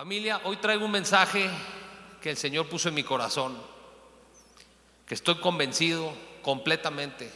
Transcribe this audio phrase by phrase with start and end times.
[0.00, 1.50] Familia, hoy traigo un mensaje
[2.22, 3.54] que el Señor puso en mi corazón,
[5.04, 7.30] que estoy convencido completamente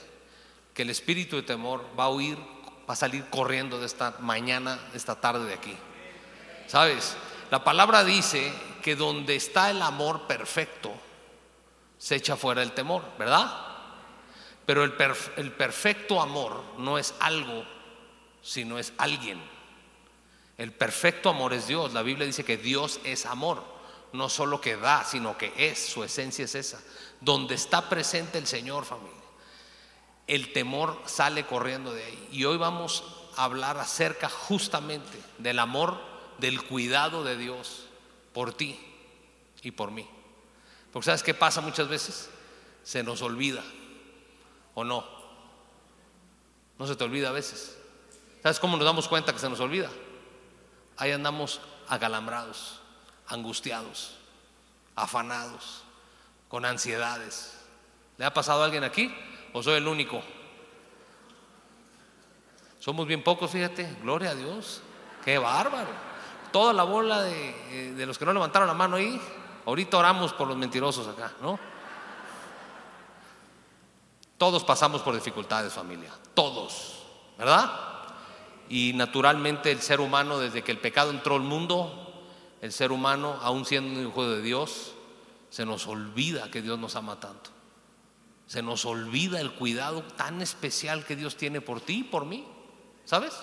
[0.72, 2.38] que el espíritu de temor va a huir,
[2.88, 5.76] va a salir corriendo de esta mañana, de esta tarde de aquí.
[6.66, 7.18] ¿Sabes?
[7.50, 8.50] La palabra dice
[8.82, 10.90] que donde está el amor perfecto,
[11.98, 13.52] se echa fuera el temor, ¿verdad?
[14.64, 14.94] Pero el,
[15.36, 17.66] el perfecto amor no es algo,
[18.40, 19.53] sino es alguien.
[20.56, 21.92] El perfecto amor es Dios.
[21.92, 23.62] La Biblia dice que Dios es amor.
[24.12, 25.86] No solo que da, sino que es.
[25.86, 26.80] Su esencia es esa.
[27.20, 29.12] Donde está presente el Señor, familia.
[30.26, 32.28] El temor sale corriendo de ahí.
[32.30, 33.04] Y hoy vamos
[33.36, 36.00] a hablar acerca justamente del amor,
[36.38, 37.86] del cuidado de Dios
[38.32, 38.78] por ti
[39.62, 40.08] y por mí.
[40.92, 42.30] Porque ¿sabes qué pasa muchas veces?
[42.84, 43.64] Se nos olvida.
[44.74, 45.04] ¿O no?
[46.78, 47.76] No se te olvida a veces.
[48.42, 49.90] ¿Sabes cómo nos damos cuenta que se nos olvida?
[50.96, 52.80] Ahí andamos agalambrados,
[53.28, 54.16] angustiados,
[54.94, 55.82] afanados,
[56.48, 57.58] con ansiedades.
[58.16, 59.14] ¿Le ha pasado a alguien aquí
[59.52, 60.22] o soy el único?
[62.78, 64.82] Somos bien pocos, fíjate, gloria a Dios.
[65.24, 65.90] Qué bárbaro.
[66.52, 69.20] Toda la bola de, eh, de los que no levantaron la mano ahí,
[69.66, 71.58] ahorita oramos por los mentirosos acá, ¿no?
[74.38, 77.02] Todos pasamos por dificultades, familia, todos,
[77.38, 77.93] ¿verdad?
[78.68, 82.24] Y naturalmente el ser humano, desde que el pecado entró al mundo,
[82.60, 84.94] el ser humano, aún siendo un hijo de Dios,
[85.50, 87.50] se nos olvida que Dios nos ama tanto.
[88.46, 92.44] Se nos olvida el cuidado tan especial que Dios tiene por ti y por mí,
[93.04, 93.34] ¿sabes?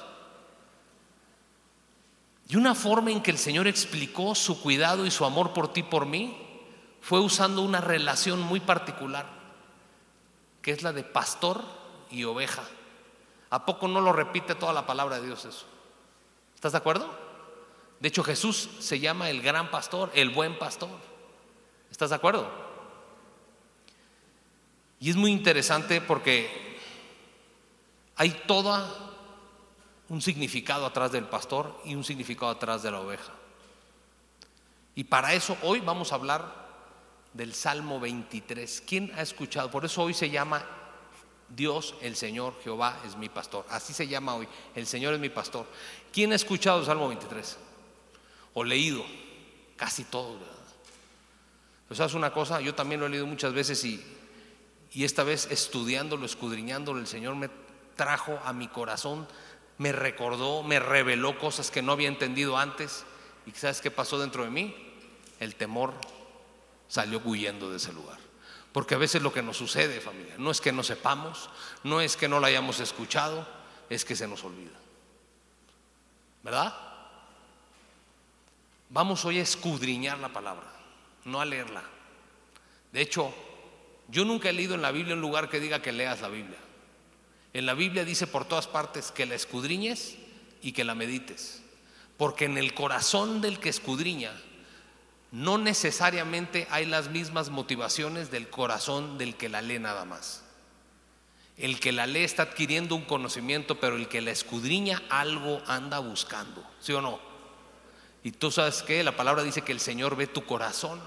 [2.50, 5.80] Y una forma en que el Señor explicó su cuidado y su amor por ti
[5.80, 6.38] y por mí
[7.00, 9.26] fue usando una relación muy particular,
[10.62, 11.64] que es la de pastor
[12.10, 12.64] y oveja.
[13.52, 15.66] ¿A poco no lo repite toda la palabra de Dios eso?
[16.56, 17.08] ¿Estás de acuerdo?
[18.00, 20.90] De hecho, Jesús se llama el gran pastor, el buen pastor.
[21.92, 22.50] ¿Estás de acuerdo?
[25.02, 26.80] Y es muy interesante porque
[28.16, 29.12] hay todo
[30.08, 33.34] un significado atrás del pastor y un significado atrás de la oveja.
[34.96, 36.54] Y para eso hoy vamos a hablar
[37.34, 38.84] del Salmo 23.
[38.88, 39.70] ¿Quién ha escuchado?
[39.70, 40.66] Por eso hoy se llama
[41.56, 43.66] Dios, el Señor, Jehová es mi pastor.
[43.70, 44.48] Así se llama hoy.
[44.76, 45.66] El Señor es mi pastor.
[46.14, 47.58] ¿Quién ha escuchado Salmo 23?
[48.54, 49.04] O leído.
[49.76, 50.40] Casi todos.
[51.88, 54.02] Pues sabes una cosa, yo también lo he leído muchas veces y,
[54.94, 57.50] y esta vez estudiándolo, escudriñándolo, el Señor me
[57.98, 59.28] trajo a mi corazón,
[59.78, 63.04] me recordó, me reveló cosas que no había entendido antes.
[63.46, 64.74] ¿Y sabes qué pasó dentro de mí?
[65.42, 65.94] El temor
[66.88, 68.21] salió huyendo de ese lugar.
[68.72, 71.50] Porque a veces lo que nos sucede, familia, no es que no sepamos,
[71.84, 73.46] no es que no la hayamos escuchado,
[73.90, 74.78] es que se nos olvida.
[76.44, 76.74] ¿Verdad?
[78.90, 80.72] Vamos hoy a escudriñar la palabra,
[81.26, 81.84] no a leerla.
[82.92, 83.34] De hecho,
[84.08, 86.58] yo nunca he leído en la Biblia un lugar que diga que leas la Biblia.
[87.54, 90.18] En la Biblia dice por todas partes que la escudriñes
[90.62, 91.62] y que la medites.
[92.18, 94.32] Porque en el corazón del que escudriña
[95.32, 100.44] no necesariamente hay las mismas motivaciones del corazón del que la lee nada más.
[101.58, 106.00] El que la lee está adquiriendo un conocimiento, pero el que la escudriña algo anda
[106.00, 107.20] buscando, ¿sí o no?
[108.24, 111.00] Y tú sabes que la palabra dice que el Señor ve tu corazón.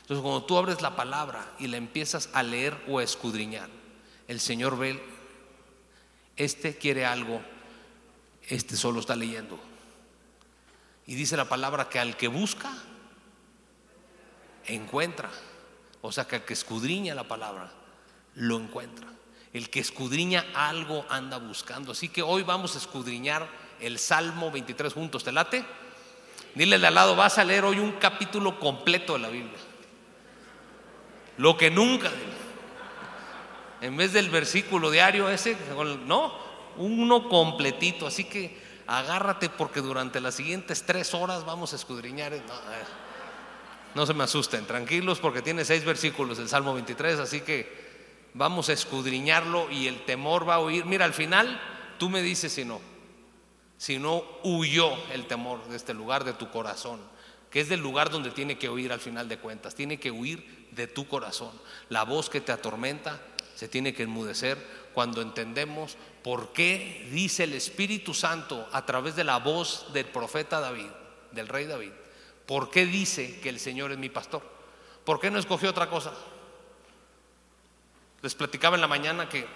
[0.00, 3.68] Entonces cuando tú abres la palabra y la empiezas a leer o a escudriñar,
[4.28, 5.02] el Señor ve,
[6.36, 7.42] este quiere algo,
[8.48, 9.58] este solo está leyendo.
[11.06, 12.72] Y dice la palabra que al que busca,
[14.66, 15.30] encuentra.
[16.02, 17.72] O sea que al que escudriña la palabra,
[18.34, 19.06] lo encuentra.
[19.52, 21.92] El que escudriña algo anda buscando.
[21.92, 23.48] Así que hoy vamos a escudriñar
[23.80, 25.24] el Salmo 23 juntos.
[25.24, 25.64] ¿Te late?
[26.54, 29.58] Dile al lado, vas a leer hoy un capítulo completo de la Biblia.
[31.36, 32.10] Lo que nunca.
[33.80, 35.56] En vez del versículo diario ese,
[36.06, 36.34] no,
[36.76, 38.06] uno completito.
[38.06, 42.32] Así que agárrate porque durante las siguientes tres horas vamos a escudriñar.
[43.94, 47.84] No se me asusten, tranquilos porque tiene seis versículos el Salmo 23, así que
[48.34, 50.84] vamos a escudriñarlo y el temor va a huir.
[50.84, 51.60] Mira, al final
[51.98, 52.80] tú me dices si no,
[53.78, 57.00] si no huyó el temor de este lugar, de tu corazón,
[57.50, 60.68] que es del lugar donde tiene que huir al final de cuentas, tiene que huir
[60.72, 61.52] de tu corazón.
[61.88, 63.20] La voz que te atormenta
[63.54, 64.58] se tiene que enmudecer
[64.92, 70.58] cuando entendemos por qué dice el Espíritu Santo a través de la voz del profeta
[70.58, 70.88] David,
[71.32, 71.92] del rey David,
[72.46, 74.42] por qué dice que el Señor es mi pastor.
[75.04, 76.12] ¿Por qué no escogió otra cosa?
[78.22, 79.46] Les platicaba en la mañana que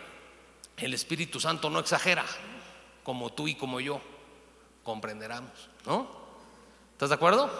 [0.76, 2.24] el Espíritu Santo no exagera,
[3.02, 4.00] como tú y como yo
[4.82, 6.08] comprenderemos, ¿no?
[6.92, 7.50] ¿Estás de acuerdo?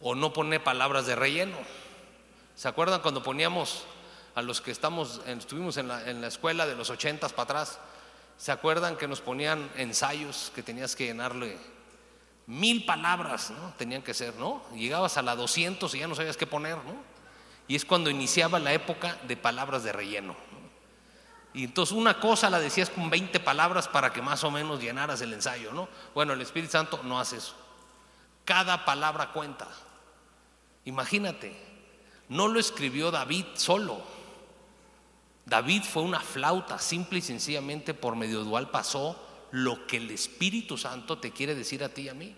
[0.00, 1.56] O no pone palabras de relleno.
[2.54, 3.84] ¿Se acuerdan cuando poníamos
[4.34, 7.78] a los que estamos, estuvimos en la, en la escuela de los ochentas para atrás?
[8.38, 11.58] ¿Se acuerdan que nos ponían ensayos que tenías que llenarle
[12.50, 13.72] mil palabras, ¿no?
[13.78, 14.60] Tenían que ser, ¿no?
[14.74, 16.96] Llegabas a la 200 y ya no sabías qué poner, ¿no?
[17.68, 20.34] Y es cuando iniciaba la época de palabras de relleno.
[21.54, 25.20] Y entonces una cosa la decías con 20 palabras para que más o menos llenaras
[25.20, 25.88] el ensayo, ¿no?
[26.12, 27.54] Bueno, el Espíritu Santo no hace eso.
[28.44, 29.68] Cada palabra cuenta.
[30.84, 31.56] Imagínate,
[32.28, 34.02] no lo escribió David solo.
[35.46, 40.78] David fue una flauta, simple y sencillamente por medio dual pasó lo que el Espíritu
[40.78, 42.36] Santo te quiere decir a ti y a mí.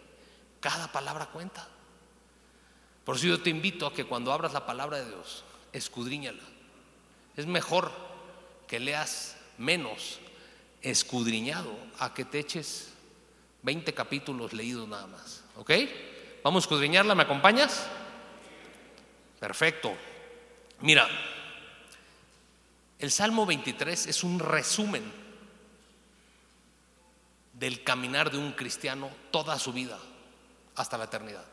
[0.60, 1.68] Cada palabra cuenta.
[3.04, 6.42] Por eso yo te invito a que cuando abras la palabra de Dios, escudriñala.
[7.36, 7.90] Es mejor
[8.68, 10.20] que leas menos
[10.82, 12.92] escudriñado a que te eches
[13.62, 15.42] 20 capítulos leídos nada más.
[15.56, 15.70] ¿Ok?
[16.42, 17.86] Vamos a escudriñarla, ¿me acompañas?
[19.38, 19.92] Perfecto.
[20.80, 21.08] Mira,
[22.98, 25.21] el Salmo 23 es un resumen
[27.62, 29.96] del caminar de un cristiano toda su vida
[30.74, 31.44] hasta la eternidad.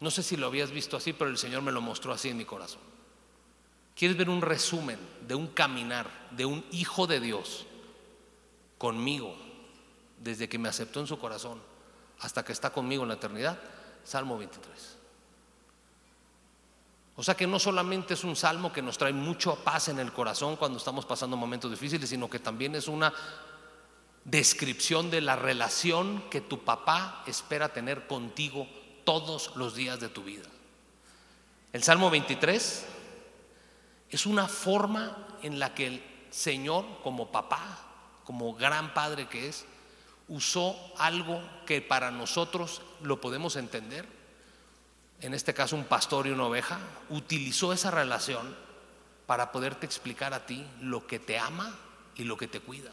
[0.00, 2.38] No sé si lo habías visto así, pero el Señor me lo mostró así en
[2.38, 2.80] mi corazón.
[3.94, 7.66] ¿Quieres ver un resumen de un caminar de un hijo de Dios
[8.78, 9.36] conmigo
[10.16, 11.60] desde que me aceptó en su corazón
[12.20, 13.60] hasta que está conmigo en la eternidad?
[14.04, 14.96] Salmo 23.
[17.16, 20.14] O sea que no solamente es un salmo que nos trae mucha paz en el
[20.14, 23.12] corazón cuando estamos pasando momentos difíciles, sino que también es una
[24.30, 28.66] descripción de la relación que tu papá espera tener contigo
[29.04, 30.46] todos los días de tu vida.
[31.72, 32.86] El Salmo 23
[34.10, 37.78] es una forma en la que el Señor, como papá,
[38.24, 39.64] como gran padre que es,
[40.28, 44.18] usó algo que para nosotros lo podemos entender
[45.20, 46.78] en este caso un pastor y una oveja,
[47.10, 48.54] utilizó esa relación
[49.26, 51.76] para poderte explicar a ti lo que te ama
[52.14, 52.90] y lo que te cuida.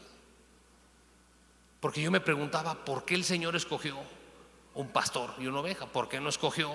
[1.80, 3.96] Porque yo me preguntaba, ¿por qué el Señor escogió
[4.74, 5.86] un pastor y una oveja?
[5.86, 6.70] ¿Por qué no escogió?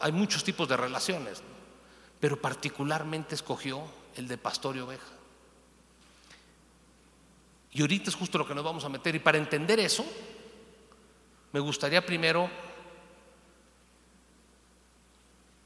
[0.00, 1.42] hay muchos tipos de relaciones,
[2.18, 3.82] pero particularmente escogió
[4.14, 5.12] el de pastor y oveja.
[7.72, 9.14] Y ahorita es justo lo que nos vamos a meter.
[9.14, 10.06] Y para entender eso,
[11.52, 12.48] me gustaría primero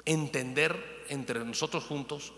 [0.05, 2.33] entender entre nosotros juntos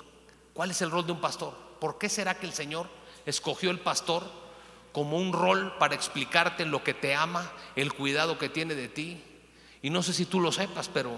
[0.53, 1.57] cuál es el rol de un pastor.
[1.81, 2.87] ¿Por qué será que el Señor
[3.25, 4.42] escogió el pastor
[4.93, 9.23] como un rol para explicarte lo que te ama, el cuidado que tiene de ti?
[9.83, 11.17] Y no sé si tú lo sepas, pero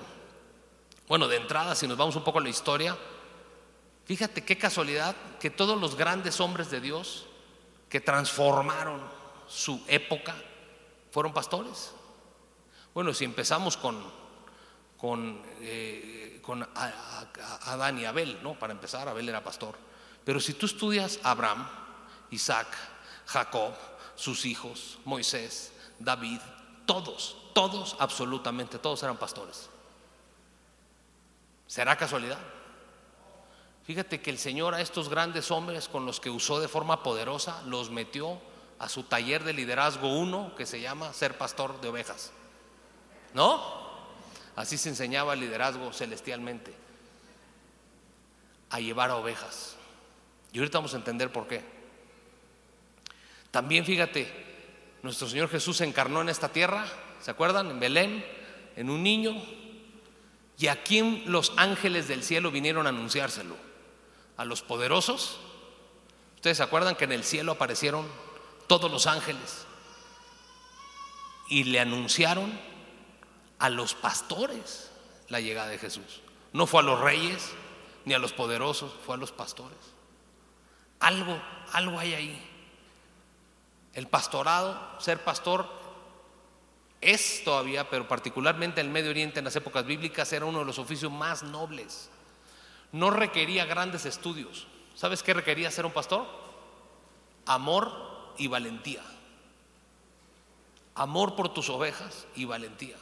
[1.08, 2.96] bueno, de entrada, si nos vamos un poco a la historia,
[4.06, 7.26] fíjate qué casualidad que todos los grandes hombres de Dios
[7.88, 9.02] que transformaron
[9.46, 10.34] su época
[11.10, 11.92] fueron pastores.
[12.94, 14.02] Bueno, si empezamos con,
[14.96, 18.54] con eh, con Adán y Abel, ¿no?
[18.54, 19.76] Para empezar, Abel era pastor.
[20.24, 21.66] Pero si tú estudias Abraham,
[22.30, 22.68] Isaac,
[23.26, 23.72] Jacob,
[24.14, 26.40] sus hijos, Moisés, David,
[26.86, 29.68] todos, todos, absolutamente todos eran pastores.
[31.66, 32.38] ¿Será casualidad?
[33.84, 37.62] Fíjate que el Señor a estos grandes hombres con los que usó de forma poderosa
[37.66, 38.38] los metió
[38.78, 42.32] a su taller de liderazgo uno que se llama ser pastor de ovejas.
[43.34, 43.84] ¿No?
[44.56, 46.72] Así se enseñaba el liderazgo celestialmente,
[48.70, 49.76] a llevar a ovejas.
[50.52, 51.73] Y ahorita vamos a entender por qué.
[53.54, 54.26] También fíjate,
[55.04, 56.86] nuestro Señor Jesús se encarnó en esta tierra,
[57.20, 57.70] ¿se acuerdan?
[57.70, 58.26] En Belén,
[58.74, 59.40] en un niño.
[60.58, 63.54] ¿Y a quién los ángeles del cielo vinieron a anunciárselo?
[64.36, 65.38] ¿A los poderosos?
[66.34, 68.08] ¿Ustedes se acuerdan que en el cielo aparecieron
[68.66, 69.66] todos los ángeles
[71.48, 72.58] y le anunciaron
[73.60, 74.90] a los pastores
[75.28, 76.22] la llegada de Jesús.
[76.52, 77.52] No fue a los reyes
[78.04, 79.78] ni a los poderosos, fue a los pastores.
[80.98, 81.40] Algo,
[81.72, 82.50] algo hay ahí.
[83.94, 85.68] El pastorado, ser pastor,
[87.00, 90.64] es todavía, pero particularmente en el Medio Oriente en las épocas bíblicas, era uno de
[90.64, 92.10] los oficios más nobles.
[92.92, 94.66] No requería grandes estudios.
[94.94, 96.26] ¿Sabes qué requería ser un pastor?
[97.46, 97.92] Amor
[98.38, 99.02] y valentía.
[100.94, 102.96] Amor por tus ovejas y valentía.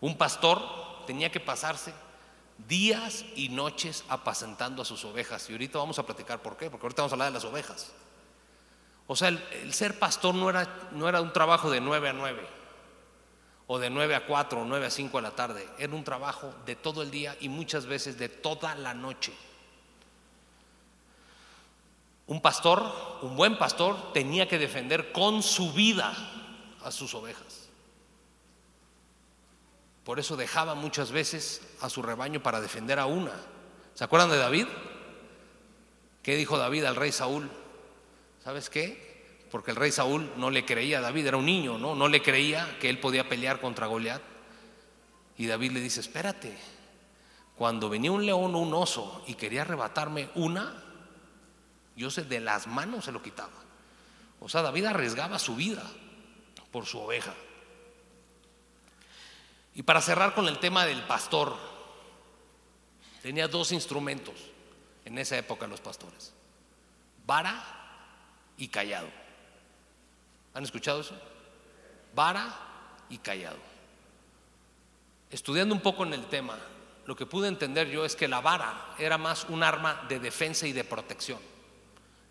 [0.00, 0.62] Un pastor
[1.06, 1.92] tenía que pasarse
[2.66, 5.48] días y noches apacentando a sus ovejas.
[5.48, 7.92] Y ahorita vamos a platicar por qué, porque ahorita vamos a hablar de las ovejas.
[9.06, 12.46] O sea, el, ser pastor no era, no era un trabajo de 9 a 9,
[13.66, 15.68] o de 9 a 4, o 9 a 5 de la tarde.
[15.78, 19.32] Era un trabajo de todo el día y muchas veces de toda la noche.
[22.26, 22.84] Un pastor,
[23.22, 26.12] un buen pastor, tenía que defender con su vida
[26.84, 27.67] a sus ovejas.
[30.08, 33.34] Por eso dejaba muchas veces a su rebaño para defender a una.
[33.92, 34.66] ¿Se acuerdan de David?
[36.22, 37.50] ¿Qué dijo David al rey Saúl?
[38.42, 39.44] ¿Sabes qué?
[39.50, 41.94] Porque el rey Saúl no le creía a David, era un niño, ¿no?
[41.94, 44.22] No le creía que él podía pelear contra Goliat.
[45.36, 46.56] Y David le dice, espérate,
[47.54, 50.84] cuando venía un león o un oso y quería arrebatarme una,
[51.96, 53.52] yo sé, de las manos se lo quitaba.
[54.40, 55.82] O sea, David arriesgaba su vida
[56.72, 57.34] por su oveja.
[59.78, 61.54] Y para cerrar con el tema del pastor,
[63.22, 64.34] tenía dos instrumentos
[65.04, 66.32] en esa época los pastores,
[67.24, 67.62] vara
[68.56, 69.06] y callado.
[70.52, 71.14] ¿Han escuchado eso?
[72.12, 72.52] Vara
[73.08, 73.58] y callado.
[75.30, 76.58] Estudiando un poco en el tema,
[77.06, 80.66] lo que pude entender yo es que la vara era más un arma de defensa
[80.66, 81.38] y de protección.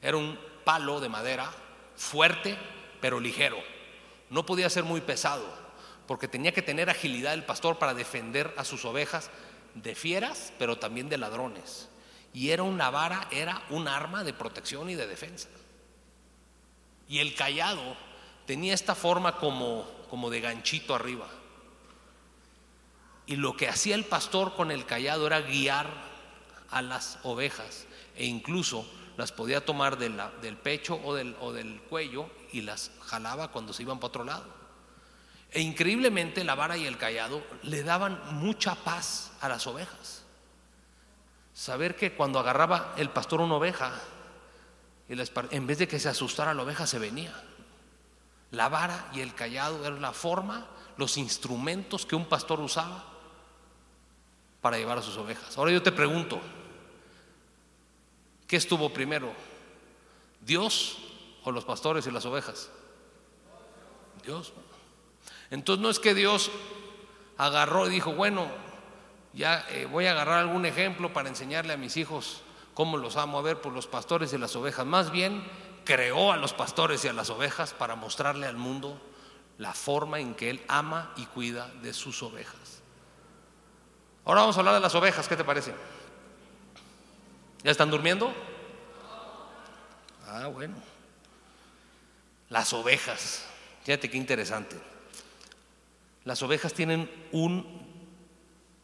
[0.01, 1.50] Era un palo de madera
[1.96, 2.58] fuerte
[3.00, 3.58] pero ligero.
[4.30, 5.67] No podía ser muy pesado
[6.08, 9.30] porque tenía que tener agilidad el pastor para defender a sus ovejas
[9.76, 11.90] de fieras pero también de ladrones.
[12.34, 15.50] Y era una vara, era un arma de protección y de defensa.
[17.08, 17.96] Y el callado
[18.46, 21.28] tenía esta forma como, como de ganchito arriba.
[23.26, 25.88] Y lo que hacía el pastor con el callado era guiar
[26.70, 27.86] a las ovejas
[28.16, 33.52] e incluso las podía tomar del pecho o del, o del cuello y las jalaba
[33.52, 34.57] cuando se iban para otro lado.
[35.51, 40.24] E increíblemente la vara y el callado le daban mucha paz a las ovejas.
[41.54, 43.92] Saber que cuando agarraba el pastor una oveja,
[45.10, 47.34] en vez de que se asustara la oveja, se venía.
[48.51, 53.04] La vara y el callado eran la forma, los instrumentos que un pastor usaba
[54.62, 55.58] para llevar a sus ovejas.
[55.58, 56.42] Ahora yo te pregunto,
[58.48, 59.34] ¿Qué estuvo primero?
[60.42, 60.98] ¿Dios
[61.44, 62.70] o los pastores y las ovejas?
[64.24, 64.54] Dios.
[65.51, 66.51] Entonces no es que Dios
[67.38, 68.48] agarró y dijo, bueno,
[69.34, 72.42] ya eh, voy a agarrar algún ejemplo para enseñarle a mis hijos
[72.74, 74.86] cómo los amo a ver por los pastores y las ovejas.
[74.86, 75.44] Más bien
[75.84, 79.00] creó a los pastores y a las ovejas para mostrarle al mundo
[79.58, 82.82] la forma en que Él ama y cuida de sus ovejas.
[84.25, 85.74] Ahora vamos a hablar de las ovejas, ¿qué te parece?
[87.63, 88.34] ¿Ya están durmiendo?
[90.27, 90.75] Ah, bueno.
[92.50, 93.46] Las ovejas.
[93.84, 94.75] Fíjate qué interesante.
[96.28, 97.66] Las ovejas tienen un,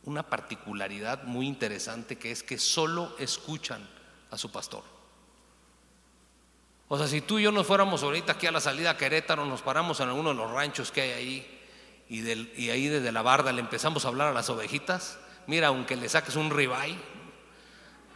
[0.05, 3.85] una particularidad muy interesante que es que solo escuchan
[4.31, 4.85] a su pastor.
[6.87, 9.45] O sea, si tú y yo nos fuéramos ahorita aquí a la salida a Querétaro,
[9.45, 11.61] nos paramos en alguno de los ranchos que hay ahí
[12.07, 15.97] y, y ahí desde la barda le empezamos a hablar a las ovejitas, mira, aunque
[15.97, 16.95] le saques un ribeye,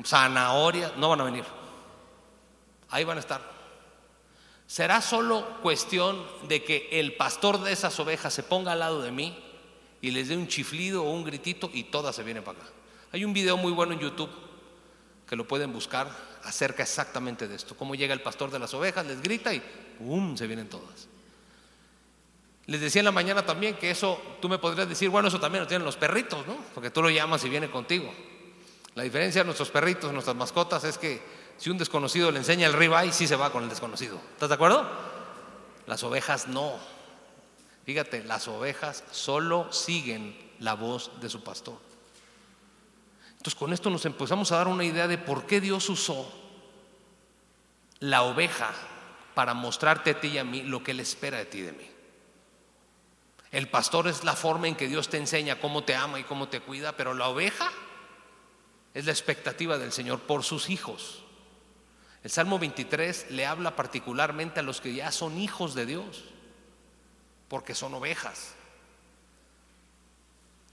[0.06, 1.44] zanahoria, no van a venir.
[2.92, 3.57] Ahí van a estar.
[4.68, 9.12] Será solo cuestión de que el pastor de esas ovejas se ponga al lado de
[9.12, 9.38] mí
[10.02, 12.70] y les dé un chiflido o un gritito y todas se vienen para acá.
[13.14, 14.30] Hay un video muy bueno en YouTube
[15.26, 16.10] que lo pueden buscar
[16.44, 17.76] acerca exactamente de esto.
[17.78, 19.62] Cómo llega el pastor de las ovejas, les grita y
[20.00, 20.36] ¡pum!
[20.36, 21.08] se vienen todas.
[22.66, 25.64] Les decía en la mañana también que eso, tú me podrías decir, bueno, eso también
[25.64, 26.58] lo tienen los perritos, ¿no?
[26.74, 28.14] Porque tú lo llamas y viene contigo.
[28.96, 31.22] La diferencia de nuestros perritos, nuestras mascotas, es que
[31.58, 34.20] si un desconocido le enseña el ribeye, sí se va con el desconocido.
[34.34, 34.88] ¿Estás de acuerdo?
[35.88, 36.76] Las ovejas no.
[37.86, 41.80] Fíjate, las ovejas solo siguen la voz de su pastor.
[43.32, 46.32] Entonces con esto nos empezamos a dar una idea de por qué Dios usó
[48.00, 48.72] la oveja
[49.34, 51.74] para mostrarte a ti y a mí lo que Él espera de ti y de
[51.74, 51.90] mí.
[53.52, 56.50] El pastor es la forma en que Dios te enseña cómo te ama y cómo
[56.50, 57.72] te cuida, pero la oveja
[58.94, 61.24] es la expectativa del Señor por sus hijos.
[62.24, 66.26] El Salmo 23 le habla particularmente a los que ya son hijos de Dios,
[67.48, 68.56] porque son ovejas.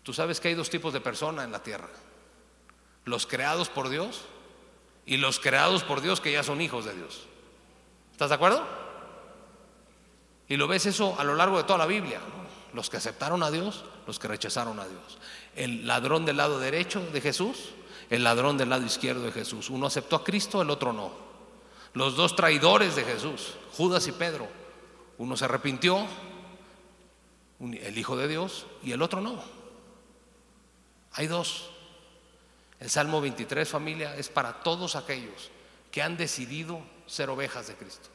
[0.02, 1.88] Tú sabes que hay dos tipos de personas en la tierra,
[3.04, 4.22] los creados por Dios
[5.06, 7.26] y los creados por Dios que ya son hijos de Dios.
[8.12, 8.66] ¿Estás de acuerdo?
[10.48, 12.20] Y lo ves eso a lo largo de toda la Biblia.
[12.72, 15.18] Los que aceptaron a Dios, los que rechazaron a Dios.
[15.54, 17.74] El ladrón del lado derecho de Jesús
[18.10, 19.70] el ladrón del lado izquierdo de Jesús.
[19.70, 21.12] Uno aceptó a Cristo, el otro no.
[21.94, 24.48] Los dos traidores de Jesús, Judas y Pedro.
[25.16, 26.06] Uno se arrepintió,
[27.60, 29.42] el Hijo de Dios, y el otro no.
[31.12, 31.70] Hay dos.
[32.80, 35.50] El Salmo 23, familia, es para todos aquellos
[35.90, 38.08] que han decidido ser ovejas de Cristo.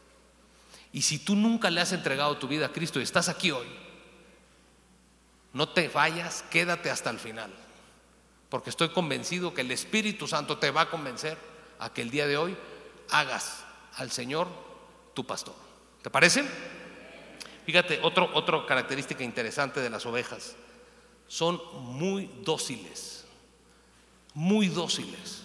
[0.92, 3.68] Y si tú nunca le has entregado tu vida a Cristo y estás aquí hoy,
[5.54, 7.52] no te vayas, quédate hasta el final
[8.50, 11.38] porque estoy convencido que el Espíritu Santo te va a convencer
[11.80, 12.58] a que el día de hoy
[13.12, 13.64] hagas
[14.00, 14.48] al Señor
[15.14, 15.56] tu pastor.
[16.02, 16.44] ¿Te parece?
[17.66, 20.56] Fíjate, otra característica interesante de las ovejas.
[21.28, 23.26] Son muy dóciles,
[24.34, 25.44] muy dóciles.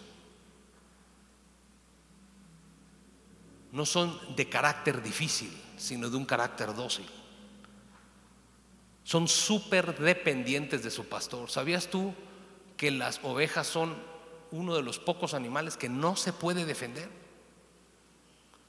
[3.72, 7.06] No son de carácter difícil, sino de un carácter dócil.
[9.02, 11.50] Son súper dependientes de su pastor.
[11.50, 12.14] ¿Sabías tú
[12.76, 13.96] que las ovejas son
[14.52, 17.23] uno de los pocos animales que no se puede defender?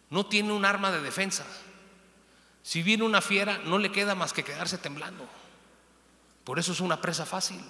[0.10, 1.46] No tiene un arma de defensa.
[2.62, 5.26] Si viene una fiera, no le queda más que quedarse temblando.
[6.44, 7.62] Por eso es una presa fácil.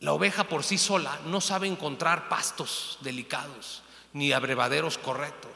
[0.00, 5.52] La oveja por sí sola no sabe encontrar pastos delicados ni abrevaderos correctos.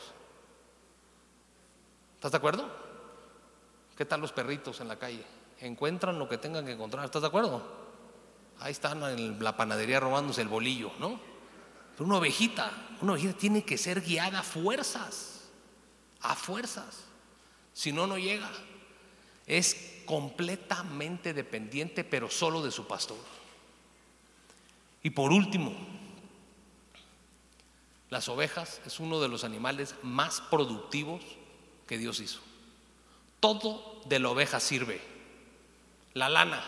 [2.17, 2.71] ¿Estás de acuerdo?
[3.97, 5.25] ¿Qué tal los perritos en la calle?
[5.61, 7.05] Encuentran lo que tengan que encontrar.
[7.05, 7.63] ¿Estás de acuerdo?
[8.61, 11.21] Ahí están en la panadería robándose el bolillo, ¿no?
[12.01, 15.49] Una ovejita, una ovejita tiene que ser guiada a fuerzas,
[16.21, 17.05] a fuerzas.
[17.75, 18.51] Si no, no llega.
[19.47, 23.19] Es completamente dependiente, pero solo de su pastor.
[25.03, 25.75] Y por último,
[28.09, 31.23] las ovejas es uno de los animales más productivos
[31.87, 32.41] que Dios hizo.
[33.41, 35.01] Todo de la oveja sirve.
[36.15, 36.63] La lana,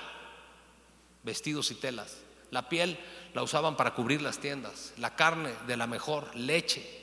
[1.23, 2.19] vestidos y telas.
[2.51, 2.99] La piel
[3.35, 4.93] la usaban para cubrir las tiendas.
[4.99, 7.01] La carne de la mejor, leche.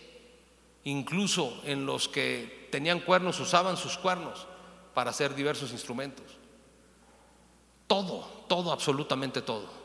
[0.84, 4.48] Incluso en los que tenían cuernos usaban sus cuernos
[4.94, 6.26] para hacer diversos instrumentos.
[7.88, 9.80] Todo, todo, absolutamente todo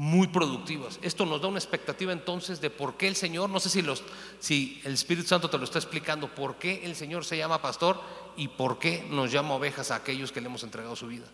[0.00, 0.98] muy productivas.
[1.02, 4.02] Esto nos da una expectativa entonces de por qué el Señor, no sé si, los,
[4.38, 8.00] si el Espíritu Santo te lo está explicando, por qué el Señor se llama pastor
[8.34, 11.26] y por qué nos llama ovejas a aquellos que le hemos entregado su vida.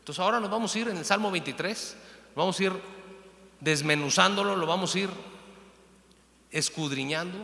[0.00, 1.96] Entonces ahora nos vamos a ir en el Salmo 23,
[2.38, 2.72] vamos a ir
[3.58, 5.10] desmenuzándolo, lo vamos a ir
[6.52, 7.36] escudriñando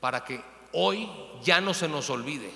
[0.00, 1.10] para que hoy
[1.44, 2.50] ya no se nos olvide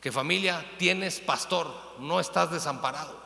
[0.00, 1.66] que familia tienes pastor,
[1.98, 3.18] no estás desamparado.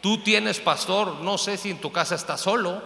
[0.00, 2.80] Tú tienes pastor, no sé si en tu casa estás solo,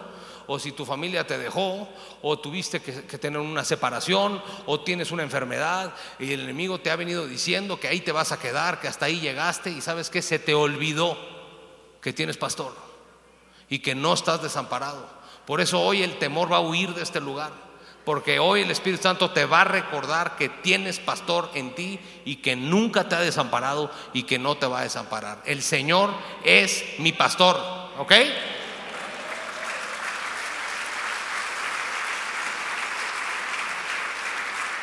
[0.47, 1.87] o si tu familia te dejó,
[2.23, 6.95] o tuviste que, tener una separación, o tienes una enfermedad, y el enemigo te ha
[6.95, 10.23] venido diciendo que ahí te vas a quedar, que hasta ahí llegaste, y sabes que
[10.23, 11.15] se te olvidó
[12.01, 12.90] que tienes pastor
[13.71, 15.07] y que no estás desamparado.
[15.45, 17.51] Por eso hoy el temor va a huir de este lugar.
[18.03, 22.37] Porque hoy el Espíritu Santo te va a recordar que tienes pastor en ti y
[22.37, 25.41] que nunca te ha desamparado y que no te va a desamparar.
[25.45, 26.11] El Señor
[26.43, 27.57] es mi pastor,
[27.97, 28.13] ¿ok?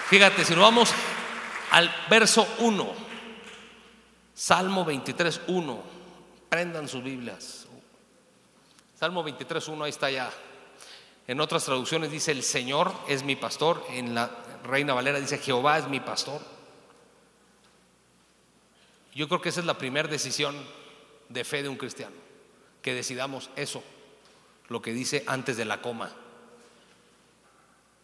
[0.09, 0.91] Fíjate, si nos vamos
[1.73, 2.87] al verso 1,
[4.33, 5.83] Salmo 23, 1,
[6.49, 7.68] prendan sus Biblias.
[8.99, 10.29] Salmo 23, 1, ahí está ya.
[11.29, 13.87] En otras traducciones dice, el Señor es mi pastor.
[13.91, 14.29] En la
[14.65, 16.41] Reina Valera dice, Jehová es mi pastor.
[19.15, 20.57] Yo creo que esa es la primera decisión
[21.29, 22.17] de fe de un cristiano,
[22.83, 23.85] que decidamos eso,
[24.67, 26.11] lo que dice antes de la coma.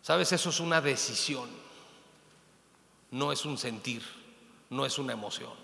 [0.01, 0.31] ¿Sabes?
[0.31, 1.51] Eso es una decisión,
[3.11, 4.05] no es un sentir,
[4.71, 5.55] no es una emoción.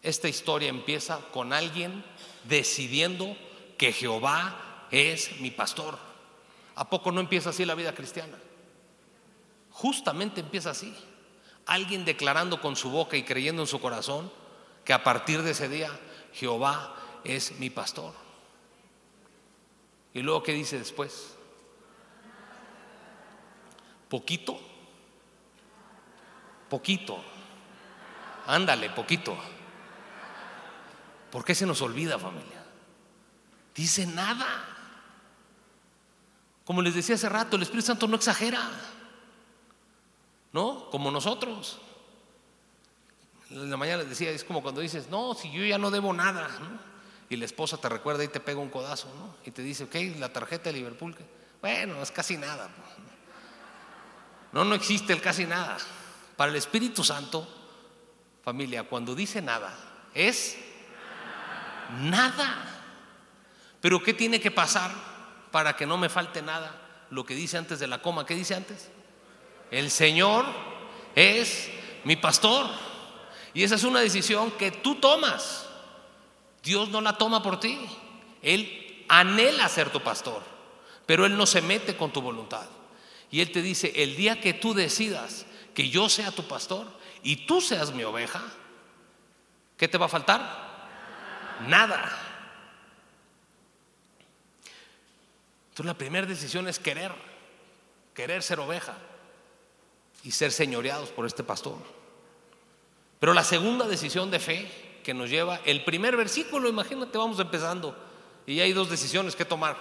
[0.00, 2.02] Esta historia empieza con alguien
[2.44, 3.36] decidiendo
[3.76, 5.98] que Jehová es mi pastor.
[6.74, 8.38] ¿A poco no empieza así la vida cristiana?
[9.70, 10.94] Justamente empieza así.
[11.66, 14.30] Alguien declarando con su boca y creyendo en su corazón
[14.84, 15.90] que a partir de ese día
[16.32, 18.14] Jehová es mi pastor.
[20.14, 21.36] Y luego, ¿qué dice después?
[24.08, 24.60] Poquito.
[26.68, 27.22] Poquito.
[28.46, 29.36] Ándale, poquito.
[31.30, 32.51] ¿Por qué se nos olvida, familia?
[33.74, 34.46] Dice nada.
[36.64, 38.60] Como les decía hace rato, el Espíritu Santo no exagera,
[40.52, 40.88] ¿no?
[40.90, 41.78] Como nosotros.
[43.50, 46.12] En la mañana les decía, es como cuando dices, no, si yo ya no debo
[46.12, 46.48] nada.
[47.28, 49.34] Y la esposa te recuerda y te pega un codazo, ¿no?
[49.44, 51.16] Y te dice, ok, la tarjeta de Liverpool,
[51.60, 52.68] bueno, es casi nada.
[52.68, 53.06] Pues,
[54.52, 55.78] no, no existe el casi nada.
[56.36, 57.48] Para el Espíritu Santo,
[58.42, 59.74] familia, cuando dice nada,
[60.14, 60.56] es
[62.00, 62.71] nada.
[63.82, 65.12] Pero ¿qué tiene que pasar?
[65.52, 66.74] para que no me falte nada.
[67.10, 68.90] Lo que dice antes de la coma, ¿qué dice antes?
[69.70, 70.46] El Señor
[71.14, 71.70] es
[72.02, 72.66] mi pastor.
[73.54, 75.68] Y esa es una decisión que tú tomas.
[76.64, 77.78] Dios no la toma por ti.
[78.40, 80.42] Él anhela ser tu pastor,
[81.06, 82.66] pero Él no se mete con tu voluntad.
[83.30, 86.86] Y Él te dice, el día que tú decidas que yo sea tu pastor
[87.22, 88.42] y tú seas mi oveja,
[89.76, 91.58] ¿qué te va a faltar?
[91.68, 92.31] Nada.
[95.72, 97.12] Entonces la primera decisión es querer.
[98.12, 98.94] querer ser oveja
[100.22, 101.78] y ser señoreados por este pastor.
[103.18, 107.96] Pero la segunda decisión de fe que nos lleva, el primer versículo, imagínate, vamos empezando,
[108.46, 109.78] y hay dos decisiones que tomar.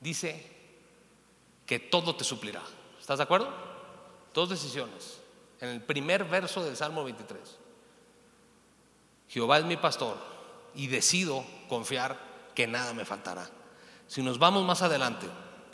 [0.00, 0.52] Dice
[1.66, 2.62] que todo te suplirá.
[3.00, 3.52] ¿Estás de acuerdo?
[4.32, 5.18] Dos decisiones.
[5.60, 7.40] En el primer verso del Salmo 23.
[9.30, 10.16] Jehová es mi pastor
[10.76, 12.16] y decido confiar
[12.54, 13.50] que nada me faltará.
[14.06, 15.26] Si nos vamos más adelante,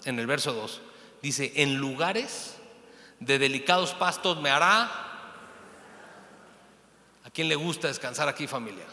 [0.04, 0.80] en el verso 2,
[1.20, 2.56] dice, en lugares
[3.20, 5.08] de delicados pastos me hará...
[7.24, 8.84] ¿A quién le gusta descansar aquí familia?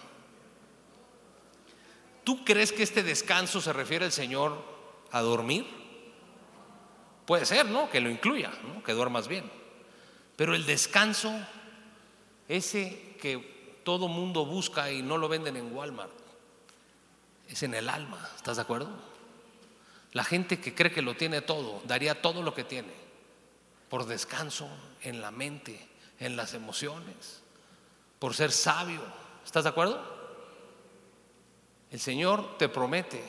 [2.24, 4.64] ¿Tú crees que este descanso se refiere el Señor
[5.12, 5.66] a dormir?
[7.26, 7.90] Puede ser, ¿no?
[7.90, 8.52] Que lo incluya,
[8.86, 9.52] que duermas bien.
[10.36, 11.34] Pero el descanso,
[12.48, 16.12] ese que todo mundo busca y no lo venden en Walmart,
[17.48, 19.09] es en el alma, ¿estás de acuerdo?
[20.12, 23.10] La gente que cree que lo tiene todo, daría todo lo que tiene
[23.90, 24.70] por descanso
[25.02, 25.88] en la mente,
[26.20, 27.42] en las emociones,
[28.20, 29.02] por ser sabio.
[29.44, 30.02] ¿Estás de acuerdo?
[31.92, 33.24] El Señor te promete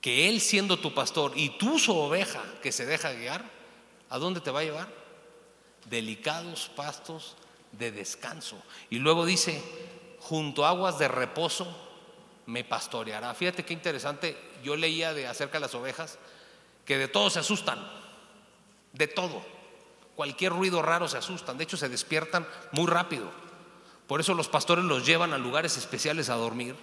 [0.00, 3.44] que Él siendo tu pastor y tú su oveja que se deja guiar,
[4.08, 4.88] ¿a dónde te va a llevar?
[5.86, 7.36] Delicados pastos
[7.72, 8.62] de descanso.
[8.88, 9.60] Y luego dice,
[10.20, 11.66] junto a aguas de reposo
[12.46, 13.34] me pastoreará.
[13.34, 16.18] Fíjate qué interesante, yo leía de acerca de las ovejas
[16.84, 17.78] que de todo se asustan,
[18.92, 19.42] de todo.
[20.16, 23.30] Cualquier ruido raro se asustan, de hecho se despiertan muy rápido.
[24.06, 26.74] Por eso los pastores los llevan a lugares especiales a dormir,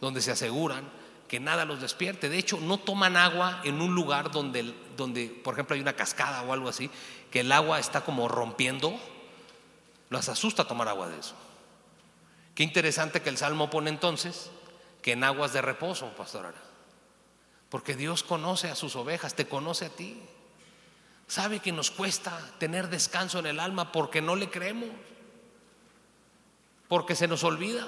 [0.00, 0.88] donde se aseguran
[1.26, 2.28] que nada los despierte.
[2.28, 6.42] De hecho, no toman agua en un lugar donde, donde, por ejemplo, hay una cascada
[6.42, 6.90] o algo así,
[7.30, 8.98] que el agua está como rompiendo.
[10.08, 11.34] Los asusta tomar agua de eso.
[12.54, 14.50] Qué interesante que el Salmo pone entonces
[15.02, 16.54] que en aguas de reposo, pastor
[17.68, 20.20] Porque Dios conoce a sus ovejas, te conoce a ti.
[21.26, 24.88] Sabe que nos cuesta tener descanso en el alma porque no le creemos,
[26.88, 27.86] porque se nos olvida.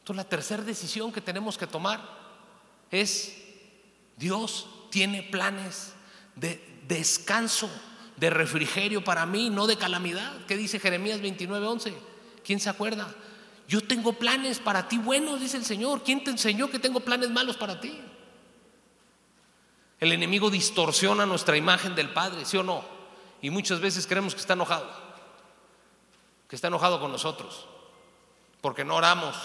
[0.00, 2.00] Entonces la tercera decisión que tenemos que tomar
[2.90, 3.36] es,
[4.16, 5.94] Dios tiene planes
[6.36, 7.70] de descanso,
[8.16, 10.44] de refrigerio para mí, no de calamidad.
[10.46, 11.94] ¿Qué dice Jeremías 29:11?
[12.44, 13.14] ¿Quién se acuerda?
[13.70, 16.02] Yo tengo planes para ti buenos, dice el Señor.
[16.02, 18.00] ¿Quién te enseñó que tengo planes malos para ti?
[20.00, 22.84] El enemigo distorsiona nuestra imagen del Padre, ¿sí o no?
[23.40, 24.90] Y muchas veces creemos que está enojado,
[26.48, 27.68] que está enojado con nosotros,
[28.60, 29.36] porque no oramos,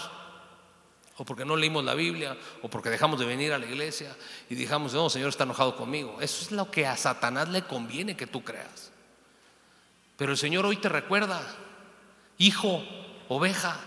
[1.18, 4.12] o porque no leímos la Biblia, o porque dejamos de venir a la iglesia
[4.50, 6.16] y dijamos, no, Señor está enojado conmigo.
[6.20, 8.90] Eso es lo que a Satanás le conviene que tú creas.
[10.16, 11.40] Pero el Señor hoy te recuerda,
[12.38, 12.82] hijo,
[13.28, 13.78] oveja,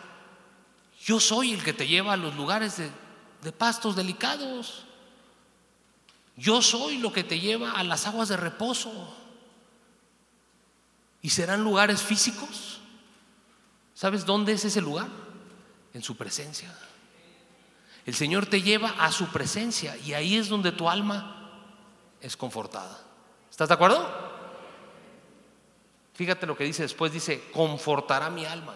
[1.05, 4.83] yo soy el que te lleva a los lugares de, pastos delicados.
[6.35, 9.15] Yo soy lo que te lleva a las aguas de reposo.
[11.21, 12.79] ¿Y serán lugares físicos?
[13.93, 15.07] ¿Sabes dónde es ese lugar?
[15.93, 16.73] En su presencia.
[18.05, 21.49] El Señor te lleva a su presencia y ahí es donde tu alma
[22.21, 22.99] es confortada.
[23.49, 24.29] ¿Estás de acuerdo?
[26.13, 28.75] Fíjate lo que dice después, dice, confortará mi alma.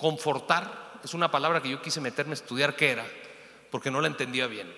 [0.00, 3.06] Confortar es una palabra que yo quise meterme a estudiar qué era,
[3.70, 4.74] porque no la entendía bien.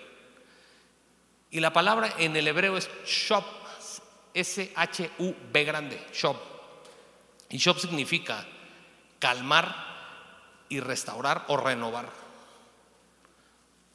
[1.51, 3.45] Y la palabra en el hebreo es shop,
[4.35, 6.37] S-H-U-B grande, shop.
[7.51, 8.45] Y shop significa
[9.21, 9.73] calmar
[10.69, 12.07] y restaurar o renovar.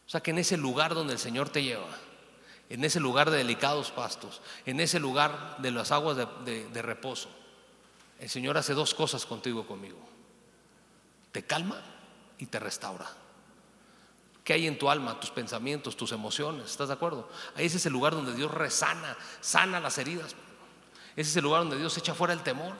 [0.05, 1.89] O sea que en ese lugar donde el Señor te lleva,
[2.69, 7.29] en ese lugar de delicados pastos, en ese lugar de las aguas de, de reposo,
[8.19, 10.16] el Señor hace dos cosas contigo conmigo
[11.31, 11.81] te calma
[12.37, 13.07] y te restaura.
[14.43, 16.71] ¿Qué hay en tu alma, tus pensamientos, tus emociones?
[16.71, 17.29] ¿Estás de acuerdo?
[17.55, 20.35] Ahí ese es el lugar donde Dios resana, sana las heridas.
[21.17, 22.73] Ese es el lugar donde Dios echa fuera el temor.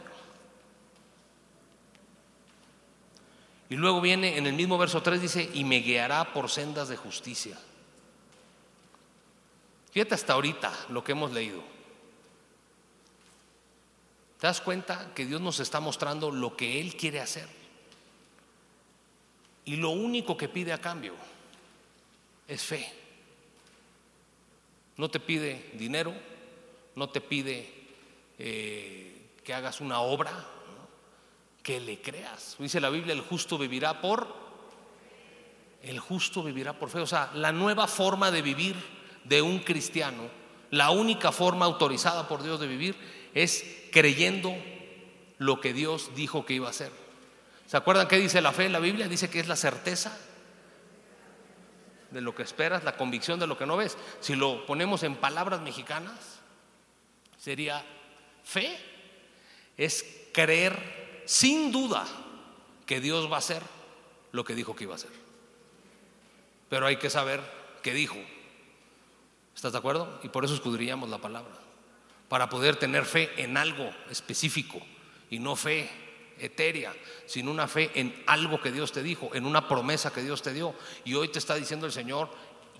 [3.69, 6.95] Y luego viene en el mismo verso 3 dice, y me guiará por sendas de
[6.95, 7.57] justicia.
[9.91, 11.61] Fíjate hasta ahorita lo que hemos leído.
[14.39, 17.49] ¿Te das cuenta que Dios nos está mostrando lo que Él quiere hacer?
[19.67, 21.13] Y lo único que pide a cambio
[22.47, 22.89] es fe.
[24.95, 26.13] No te pide dinero,
[26.95, 27.69] no te pide
[28.39, 30.31] eh, que hagas una obra,
[31.61, 32.55] que le creas.
[32.57, 34.47] Dice la Biblia, el justo vivirá por...
[35.83, 37.01] El justo vivirá por fe.
[37.01, 38.75] O sea, la nueva forma de vivir
[39.25, 40.29] de un cristiano,
[40.71, 42.95] la única forma autorizada por Dios de vivir
[43.33, 44.55] es creyendo
[45.39, 47.06] lo que Dios dijo que iba a hacer.
[47.67, 49.09] ¿Se acuerdan qué dice la fe en la Biblia?
[49.09, 50.17] Dice que es la certeza
[52.11, 53.97] de lo que esperas, la convicción de lo que no ves.
[54.21, 56.39] Si lo ponemos en palabras mexicanas,
[57.37, 57.83] sería
[58.45, 58.77] fe,
[59.75, 62.05] es creer sin duda
[62.85, 63.61] que Dios va a hacer
[64.31, 65.11] lo que dijo que iba a hacer.
[66.69, 67.41] Pero hay que saber
[67.83, 68.15] qué dijo.
[69.53, 70.19] ¿Estás de acuerdo?
[70.23, 71.53] Y por eso escudriñamos la palabra.
[72.29, 74.79] Para poder tener fe en algo específico
[75.29, 76.06] y no fe
[76.39, 76.93] etérea,
[77.25, 80.53] sino una fe en algo que Dios te dijo, en una promesa que Dios te
[80.53, 80.73] dio.
[81.05, 82.29] Y hoy te está diciendo el Señor,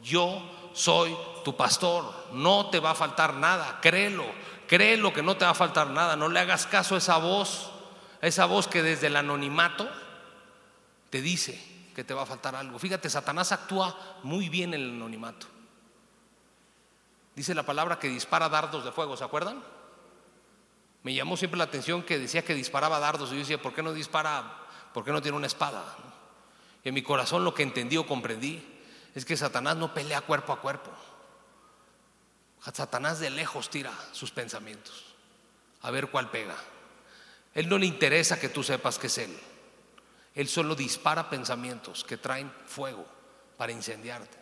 [0.04, 0.42] yo
[0.74, 4.26] soy tu pastor, no te va a faltar nada, créelo,
[4.68, 7.72] créelo que no te va a faltar nada, no le hagas caso a esa voz,
[8.22, 9.90] a esa voz que desde el anonimato
[11.10, 11.62] te dice
[11.96, 12.78] que te va a faltar algo.
[12.78, 15.48] Fíjate, Satanás actúa muy bien en el anonimato.
[17.36, 19.64] Dice la palabra que dispara dardos de fuego, ¿se acuerdan?
[21.08, 23.82] Me llamó siempre la atención que decía que disparaba dardos y yo decía, ¿por qué
[23.82, 24.58] no dispara?
[24.94, 25.96] ¿Por qué no tiene una espada?
[26.84, 28.62] Y en mi corazón lo que entendí o comprendí
[29.16, 30.92] es que Satanás no pelea cuerpo a cuerpo.
[32.74, 35.16] Satanás de lejos tira sus pensamientos
[35.82, 36.58] a ver cuál pega.
[37.54, 39.40] Él no le interesa que tú sepas que es Él.
[40.36, 43.06] Él solo dispara pensamientos que traen fuego
[43.56, 44.38] para incendiarte.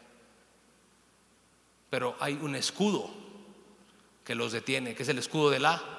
[1.91, 3.12] Pero hay un escudo
[4.23, 5.94] que los detiene, que es el escudo de la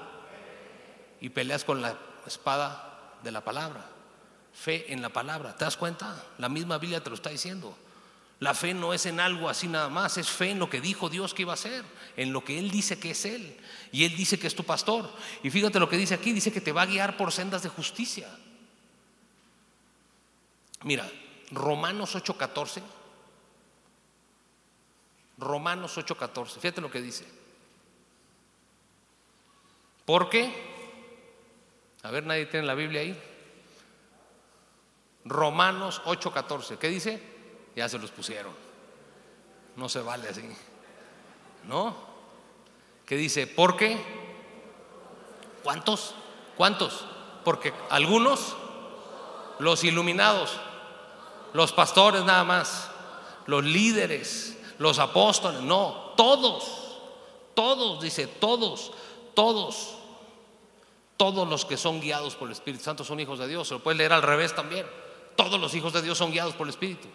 [1.20, 3.84] y peleas con la espada de la palabra.
[4.52, 5.56] Fe en la palabra.
[5.56, 6.24] ¿Te das cuenta?
[6.38, 7.76] La misma Biblia te lo está diciendo.
[8.38, 11.08] La fe no es en algo así nada más, es fe en lo que dijo
[11.08, 11.82] Dios que iba a hacer,
[12.18, 13.58] en lo que Él dice que es Él.
[13.92, 15.10] Y Él dice que es tu pastor.
[15.42, 17.70] Y fíjate lo que dice aquí, dice que te va a guiar por sendas de
[17.70, 18.28] justicia.
[20.82, 21.10] Mira,
[21.50, 22.82] Romanos 8:14.
[25.38, 26.60] Romanos 8:14.
[26.60, 27.26] Fíjate lo que dice.
[30.04, 30.75] ¿Por qué?
[32.06, 33.20] A ver, nadie tiene la Biblia ahí.
[35.24, 36.78] Romanos 8:14.
[36.78, 37.20] ¿Qué dice?
[37.74, 38.52] Ya se los pusieron.
[39.74, 40.48] No se vale así.
[41.64, 41.96] ¿No?
[43.04, 43.48] ¿Qué dice?
[43.48, 43.98] ¿Por qué?
[45.64, 46.14] ¿Cuántos?
[46.56, 47.04] ¿Cuántos?
[47.44, 48.54] Porque algunos,
[49.58, 50.60] los iluminados,
[51.54, 52.88] los pastores nada más,
[53.46, 57.00] los líderes, los apóstoles, no, todos,
[57.54, 58.92] todos, dice, todos,
[59.34, 59.95] todos
[61.16, 63.68] todos los que son guiados por el Espíritu Santo son hijos de Dios.
[63.68, 64.86] Se lo puedes leer al revés también.
[65.36, 67.08] Todos los hijos de Dios son guiados por el Espíritu.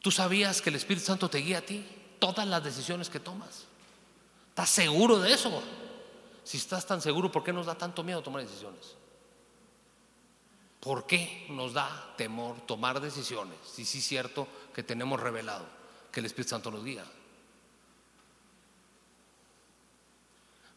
[0.00, 1.84] ¿Tú sabías que el Espíritu Santo te guía a ti?
[2.18, 3.66] Todas las decisiones que tomas.
[4.50, 5.62] ¿Estás seguro de eso?
[6.44, 8.96] Si estás tan seguro, ¿por qué nos da tanto miedo tomar decisiones?
[10.80, 13.56] ¿Por qué nos da temor tomar decisiones?
[13.64, 15.66] Si sí es cierto que tenemos revelado
[16.12, 17.04] que el Espíritu Santo nos guía.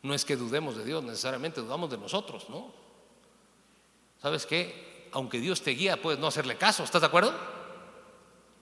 [0.04, 2.74] No es que dudemos de Dios necesariamente, dudamos de nosotros, ¿no?
[4.22, 5.10] ¿Sabes qué?
[5.12, 7.34] Aunque Dios te guía, puedes no hacerle caso, ¿estás de acuerdo?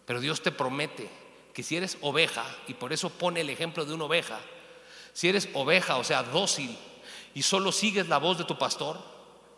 [0.05, 1.09] Pero Dios te promete
[1.53, 4.39] que si eres oveja, y por eso pone el ejemplo de una oveja,
[5.13, 6.77] si eres oveja, o sea, dócil,
[7.33, 8.97] y solo sigues la voz de tu pastor,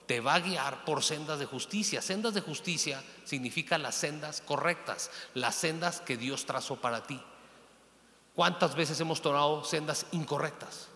[0.06, 2.02] te va a guiar por sendas de justicia.
[2.02, 7.22] Sendas de justicia significa las sendas correctas, las sendas que Dios trazó para ti.
[8.36, 10.90] ¿Cuántas veces hemos tomado sendas incorrectas?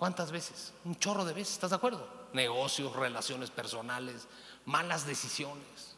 [0.00, 0.72] ¿Cuántas veces?
[0.86, 2.08] Un chorro de veces, ¿estás de acuerdo?
[2.32, 4.28] Negocios, relaciones personales,
[4.64, 5.94] malas decisiones.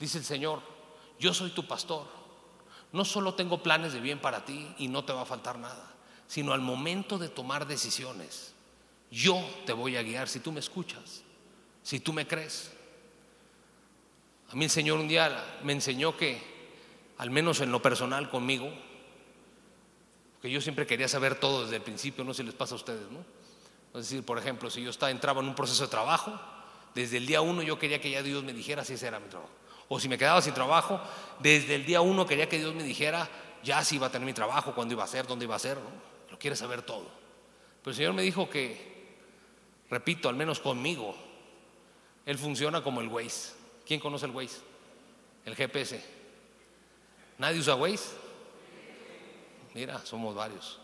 [0.00, 0.62] Dice el Señor,
[1.20, 2.06] yo soy tu pastor.
[2.92, 5.86] No solo tengo planes de bien para ti y no te va a faltar nada,
[6.26, 8.54] sino al momento de tomar decisiones,
[9.10, 11.22] yo te voy a guiar si tú me escuchas,
[11.82, 12.72] si tú me crees.
[14.50, 16.40] A mí el Señor un día me enseñó que,
[17.18, 18.72] al menos en lo personal conmigo,
[20.46, 22.76] que yo siempre quería saber todo desde el principio, no sé si les pasa a
[22.76, 23.18] ustedes, ¿no?
[23.98, 26.38] Es decir, por ejemplo, si yo estaba, entraba en un proceso de trabajo,
[26.94, 29.28] desde el día uno yo quería que ya Dios me dijera si ese era mi
[29.28, 29.50] trabajo.
[29.88, 31.00] O si me quedaba sin trabajo,
[31.40, 33.28] desde el día uno quería que Dios me dijera
[33.64, 35.78] ya si iba a tener mi trabajo, cuándo iba a ser, dónde iba a ser,
[35.78, 35.90] ¿no?
[36.30, 37.08] Lo quiere saber todo.
[37.82, 39.16] Pero el Señor me dijo que,
[39.90, 41.16] repito, al menos conmigo,
[42.24, 43.52] Él funciona como el Waze.
[43.84, 44.60] ¿Quién conoce el Waze?
[45.44, 46.04] El GPS.
[47.38, 48.25] ¿Nadie usa Waze?
[49.76, 50.78] Mira, somos varios.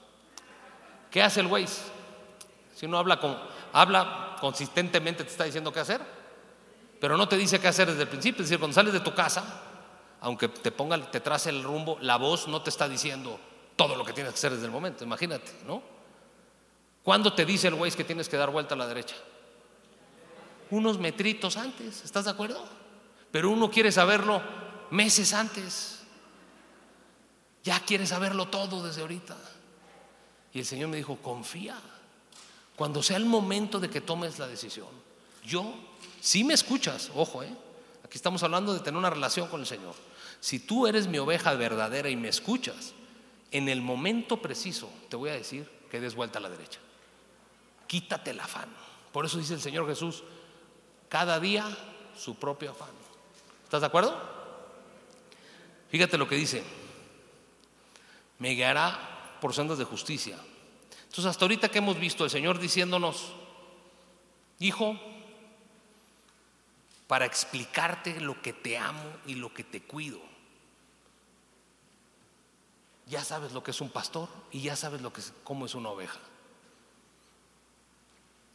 [1.11, 1.81] ¿Qué hace el Waze?
[2.77, 3.39] Si uno habla, con,
[3.73, 6.03] habla consistentemente, te está diciendo qué hacer,
[7.01, 8.43] pero no te dice qué hacer desde el principio.
[8.43, 9.63] Es decir, cuando sales de tu casa,
[10.21, 13.41] aunque te ponga, te trace el rumbo, la voz no te está diciendo
[13.77, 15.05] todo lo que tienes que hacer desde el momento.
[15.05, 15.83] Imagínate, ¿no?
[17.03, 19.17] ¿Cuándo te dice el Waze que tienes que dar vuelta a la derecha?
[20.69, 22.63] Unos metritos antes, ¿estás de acuerdo?
[23.31, 24.43] Pero uno quiere saberlo
[24.91, 26.02] meses antes.
[27.65, 29.37] Ya quieres saberlo todo desde ahorita.
[30.53, 31.79] Y el Señor me dijo, confía.
[32.77, 34.89] Cuando sea el momento de que tomes la decisión.
[35.45, 35.75] Yo,
[36.21, 37.55] si me escuchas, ojo, eh,
[38.05, 39.95] aquí estamos hablando de tener una relación con el Señor.
[40.41, 42.95] Si tú eres mi oveja verdadera y me escuchas,
[43.51, 46.81] en el momento preciso te voy a decir que des vuelta a la derecha.
[47.87, 48.69] Quítate el afán.
[49.13, 50.25] Por eso dice el Señor Jesús,
[51.09, 51.67] cada día
[52.17, 52.89] su propio afán.
[53.65, 54.19] ¿Estás de acuerdo?
[55.91, 56.65] Fíjate lo que dice.
[58.43, 60.37] Me guiará por sendas de justicia.
[61.05, 63.33] Entonces, hasta ahorita que hemos visto el Señor diciéndonos,
[64.59, 64.99] hijo,
[67.07, 70.19] para explicarte lo que te amo y lo que te cuido.
[73.07, 75.77] Ya sabes lo que es un pastor y ya sabes lo que es, cómo es
[75.77, 76.19] una oveja.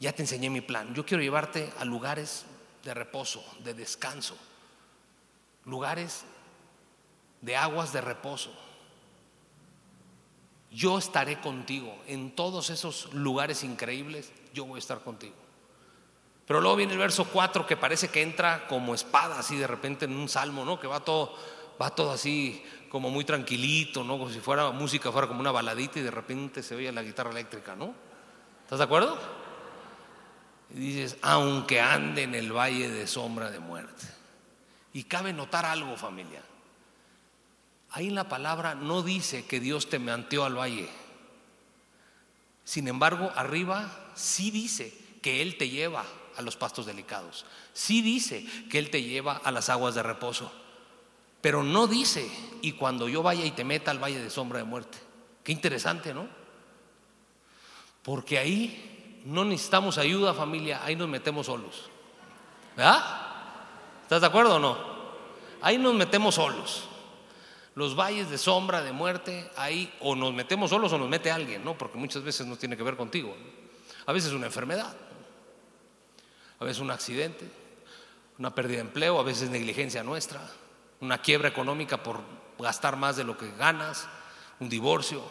[0.00, 0.94] Ya te enseñé mi plan.
[0.94, 2.44] Yo quiero llevarte a lugares
[2.84, 4.36] de reposo, de descanso,
[5.64, 6.24] lugares
[7.40, 8.67] de aguas de reposo.
[10.70, 15.34] Yo estaré contigo en todos esos lugares increíbles, yo voy a estar contigo.
[16.46, 20.06] Pero luego viene el verso 4 que parece que entra como espada así de repente
[20.06, 20.80] en un salmo, ¿no?
[20.80, 21.34] Que va todo
[21.80, 24.18] va todo así como muy tranquilito, ¿no?
[24.18, 27.30] Como si fuera música, fuera como una baladita y de repente se oye la guitarra
[27.30, 27.94] eléctrica, ¿no?
[28.64, 29.18] ¿Estás de acuerdo?
[30.70, 34.06] Y dices, aunque ande en el valle de sombra de muerte.
[34.92, 36.42] Y cabe notar algo, familia.
[37.90, 40.88] Ahí en la palabra no dice que Dios te manteó al valle.
[42.64, 46.04] Sin embargo, arriba sí dice que Él te lleva
[46.36, 47.46] a los pastos delicados.
[47.72, 50.52] Sí dice que Él te lleva a las aguas de reposo.
[51.40, 52.30] Pero no dice,
[52.62, 54.98] y cuando yo vaya y te meta al valle de sombra de muerte.
[55.42, 56.28] Qué interesante, ¿no?
[58.02, 61.88] Porque ahí no necesitamos ayuda familia, ahí nos metemos solos.
[62.76, 63.02] ¿Verdad?
[64.02, 64.78] ¿Estás de acuerdo o no?
[65.62, 66.84] Ahí nos metemos solos.
[67.78, 71.64] Los valles de sombra, de muerte, ahí o nos metemos solos o nos mete alguien,
[71.64, 71.78] ¿no?
[71.78, 73.36] Porque muchas veces no tiene que ver contigo.
[74.04, 74.96] A veces una enfermedad,
[76.58, 77.48] a veces un accidente,
[78.36, 80.40] una pérdida de empleo, a veces negligencia nuestra,
[81.00, 82.20] una quiebra económica por
[82.58, 84.08] gastar más de lo que ganas,
[84.58, 85.22] un divorcio,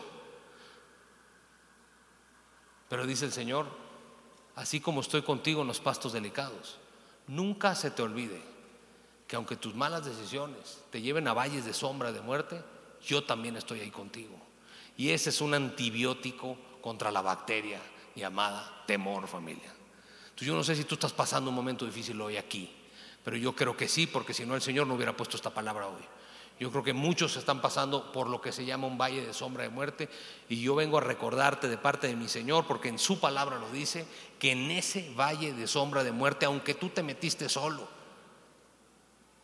[2.88, 3.68] pero dice el Señor,
[4.56, 6.78] así como estoy contigo en los pastos delicados,
[7.28, 8.42] nunca se te olvide
[9.28, 12.62] que aunque tus malas decisiones te lleven a valles de sombra de muerte,
[13.06, 14.36] yo también estoy ahí contigo.
[14.96, 17.80] Y ese es un antibiótico contra la bacteria
[18.16, 19.72] llamada temor, familia.
[20.24, 22.72] Entonces yo no sé si tú estás pasando un momento difícil hoy aquí,
[23.24, 25.88] pero yo creo que sí, porque si no el Señor no hubiera puesto esta palabra
[25.88, 26.04] hoy.
[26.60, 29.64] Yo creo que muchos están pasando por lo que se llama un valle de sombra
[29.64, 30.10] de muerte
[30.50, 33.70] y yo vengo a recordarte de parte de mi Señor, porque en su palabra lo
[33.70, 34.08] dice,
[34.40, 37.97] que en ese valle de sombra de muerte, aunque tú te metiste solo,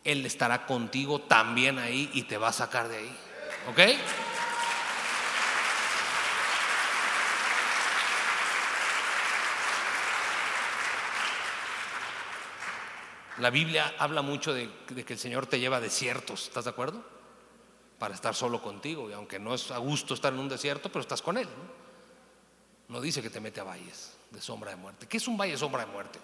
[0.04, 3.16] Él estará contigo también ahí y te va a sacar de ahí.
[3.70, 3.80] ¿Ok?
[13.38, 14.70] La Biblia habla mucho de,
[15.04, 17.02] que el Señor te lleva a desiertos, ¿estás de acuerdo?
[17.98, 21.00] Para estar solo contigo, y aunque no es a gusto estar en un desierto, pero
[21.00, 21.48] estás con Él.
[22.88, 25.08] No, no dice que te mete a valles de sombra de muerte.
[25.08, 26.20] ¿Qué es un valle de sombra de muerte?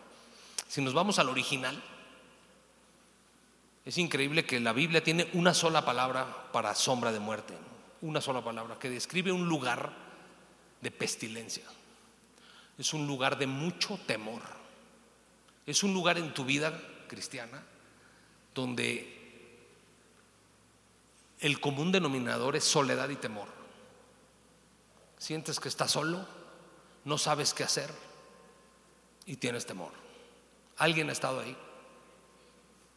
[0.69, 1.83] Si nos vamos al original,
[3.91, 7.55] es increíble que la Biblia tiene una sola palabra para sombra de muerte,
[8.03, 9.93] una sola palabra que describe un lugar
[10.81, 11.65] de pestilencia.
[12.79, 14.43] Es un lugar de mucho temor.
[15.67, 17.65] Es un lugar en tu vida cristiana
[18.55, 19.59] donde
[21.41, 23.49] el común denominador es soledad y temor.
[25.19, 26.29] Sientes que estás solo,
[27.05, 27.93] no sabes qué hacer
[29.27, 29.91] y tienes temor.
[30.77, 31.57] ¿Alguien ha estado ahí?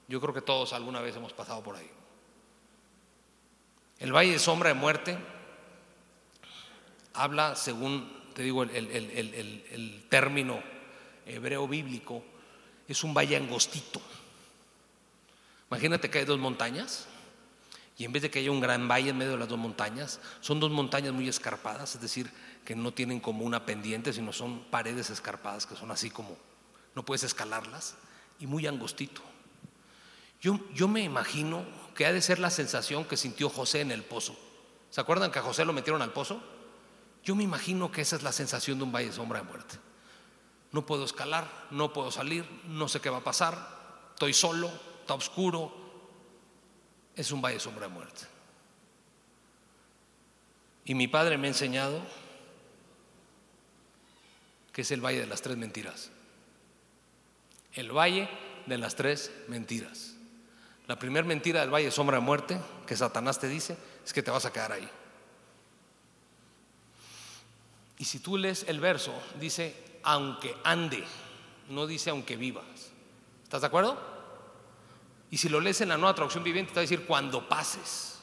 [0.07, 1.89] Yo creo que todos alguna vez hemos pasado por ahí.
[3.99, 5.17] El valle de sombra de muerte
[7.13, 10.61] habla, según te digo, el, término
[11.25, 12.23] hebreo bíblico,
[12.87, 14.01] es un valle angostito.
[15.69, 17.07] Imagínate que hay dos montañas
[17.97, 20.19] y en vez de que haya un gran valle en medio de las dos montañas,
[20.41, 22.29] son dos montañas muy escarpadas, es decir,
[22.65, 26.37] que no tienen como una pendiente, sino son paredes escarpadas que son así como,
[26.95, 27.95] no puedes escalarlas,
[28.39, 29.21] y muy angostito.
[30.43, 31.65] Yo, yo me imagino
[31.95, 34.37] que ha de ser la sensación que sintió José en el pozo.
[34.91, 36.39] ¿Se acuerdan que a José lo metieron al pozo?
[37.23, 39.79] Yo me imagino que esa es la sensación de un valle de sombra de muerte
[40.73, 45.13] no puedo escalar, no puedo salir, no sé qué va a pasar, estoy solo, está
[45.13, 45.71] oscuro,
[47.15, 48.21] es un valle de sombra de muerte.
[50.85, 52.01] Y mi padre me ha enseñado
[54.73, 56.09] que es el valle de las tres mentiras.
[57.73, 58.27] El valle
[58.65, 60.12] de las tres mentiras.
[60.87, 64.21] La primera mentira del valle de sombra de muerte que Satanás te dice es que
[64.21, 64.89] te vas a quedar ahí.
[67.97, 71.03] Y si tú lees el verso, dice, aunque ande,
[71.69, 72.91] no dice aunque vivas.
[73.43, 73.97] ¿Estás de acuerdo?
[75.31, 78.19] Y si lo lees en la nueva traducción viviente, te va a decir cuando pases.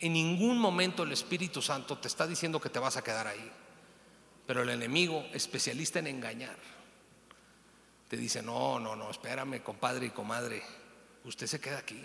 [0.00, 3.50] En ningún momento el Espíritu Santo te está diciendo que te vas a quedar ahí.
[4.46, 6.56] Pero el enemigo, especialista en engañar,
[8.08, 10.62] te dice, no, no, no, espérame, compadre y comadre,
[11.24, 12.00] usted se queda aquí.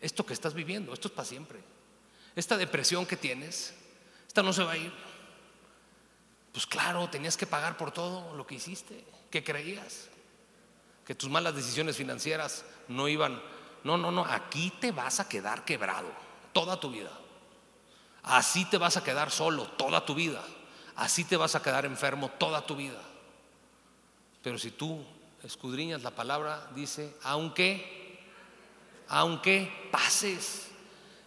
[0.00, 1.60] Esto que estás viviendo, esto es para siempre.
[2.36, 3.74] Esta depresión que tienes,
[4.26, 4.92] esta no se va a ir.
[6.52, 10.08] Pues claro, tenías que pagar por todo lo que hiciste, que creías,
[11.04, 13.42] que tus malas decisiones financieras no iban.
[13.82, 16.10] No, no, no, aquí te vas a quedar quebrado
[16.52, 17.10] toda tu vida.
[18.22, 20.42] Así te vas a quedar solo toda tu vida.
[20.96, 23.00] Así te vas a quedar enfermo toda tu vida.
[24.42, 25.04] Pero si tú
[25.42, 28.03] escudriñas la palabra, dice, aunque,
[29.08, 30.68] aunque pases.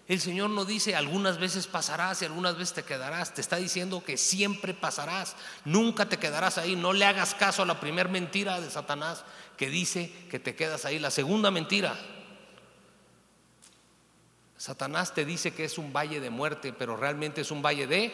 [0.08, 3.34] El Señor no dice algunas veces pasarás y algunas veces te quedarás.
[3.34, 5.36] Te está diciendo que siempre pasarás.
[5.66, 6.78] Nunca te quedarás ahí.
[6.78, 9.26] No le hagas caso a la primera mentira de Satanás
[9.58, 10.98] que dice que te quedas ahí.
[10.98, 11.94] La segunda mentira.
[14.56, 18.14] Satanás te dice que es un valle de muerte, pero realmente es un valle de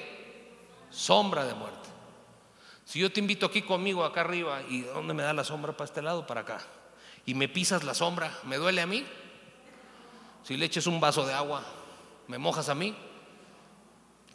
[0.90, 1.90] sombra de muerte.
[2.86, 5.86] Si yo te invito aquí conmigo, acá arriba, ¿y dónde me da la sombra para
[5.86, 6.28] este lado?
[6.28, 6.60] Para acá.
[7.26, 9.06] Y me pisas la sombra, ¿me duele a mí?
[10.44, 11.64] Si le eches un vaso de agua,
[12.28, 12.96] ¿me mojas a mí?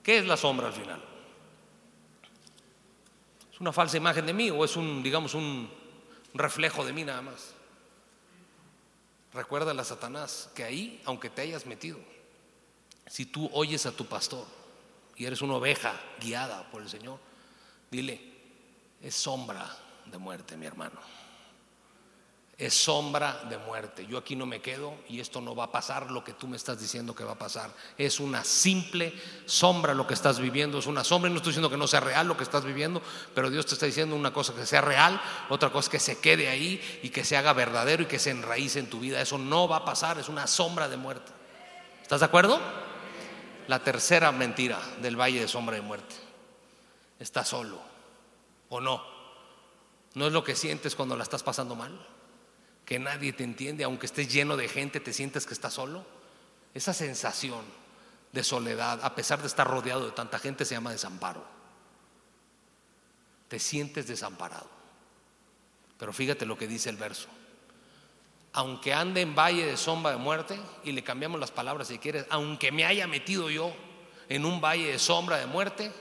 [0.02, 1.02] ¿Qué es la sombra al final?
[3.52, 5.70] ¿Es una falsa imagen de mí o es un, digamos, un
[6.32, 7.54] reflejo de mí nada más?
[9.34, 11.98] Recuerda a Satanás que ahí, aunque te hayas metido,
[13.06, 14.46] si tú oyes a tu pastor
[15.16, 17.18] y eres una oveja guiada por el Señor,
[17.90, 18.20] dile,
[19.02, 21.00] es sombra de muerte, mi hermano.
[22.59, 24.04] Es sombra de muerte.
[24.04, 26.56] Yo aquí no me quedo y esto no va a pasar lo que tú me
[26.56, 27.70] estás diciendo que va a pasar.
[27.96, 29.14] Es una simple
[29.46, 30.80] sombra lo que estás viviendo.
[30.80, 33.00] Es una sombra y no estoy diciendo que no sea real lo que estás viviendo,
[33.32, 36.48] pero Dios te está diciendo una cosa que sea real, otra cosa que se quede
[36.48, 39.20] ahí y que se haga verdadero y que se enraíce en tu vida.
[39.20, 41.30] Eso no va a pasar, es una sombra de muerte.
[42.02, 42.61] ¿Estás de acuerdo?
[43.68, 46.16] La tercera mentira del valle de sombra de muerte.
[47.20, 47.78] Está solo.
[48.68, 49.00] ¿O no?
[50.14, 52.17] ¿No es lo que sientes cuando la estás pasando mal?
[52.89, 56.07] Que nadie te entiende, aunque estés lleno de gente, te sientes que estás solo.
[56.72, 57.61] Esa sensación
[58.32, 61.45] de soledad, a pesar de estar rodeado de tanta gente, se llama desamparo.
[63.49, 64.70] Te sientes desamparado.
[65.99, 67.28] Pero fíjate lo que dice el verso.
[68.55, 72.24] Aunque ande en valle de sombra de muerte, y le cambiamos las palabras si quieres,
[72.30, 73.70] aunque me haya metido yo
[74.30, 75.93] en un valle de sombra de muerte,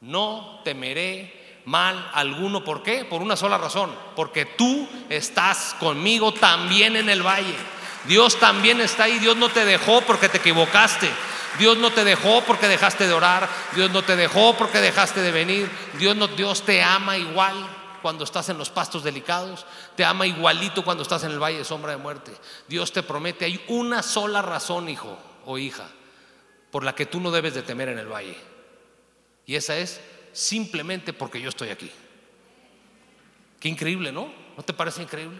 [0.00, 1.39] no temeré
[1.70, 2.64] mal alguno.
[2.64, 3.04] ¿Por qué?
[3.04, 3.94] Por una sola razón.
[4.16, 7.54] Porque tú estás conmigo también en el valle.
[8.06, 9.18] Dios también está ahí.
[9.20, 11.08] Dios no te dejó porque te equivocaste.
[11.58, 13.48] Dios no te dejó porque dejaste de orar.
[13.74, 15.70] Dios no te dejó porque dejaste de venir.
[15.96, 17.54] Dios, no, Dios te ama igual
[18.02, 19.64] cuando estás en los pastos delicados.
[19.94, 22.32] Te ama igualito cuando estás en el valle de sombra de muerte.
[22.66, 23.44] Dios te promete.
[23.44, 25.16] Hay una sola razón, hijo
[25.46, 25.86] o hija,
[26.72, 28.36] por la que tú no debes de temer en el valle.
[29.46, 30.00] Y esa es
[30.32, 31.90] simplemente porque yo estoy aquí.
[33.58, 34.32] Qué increíble, ¿no?
[34.56, 35.38] ¿No te parece increíble?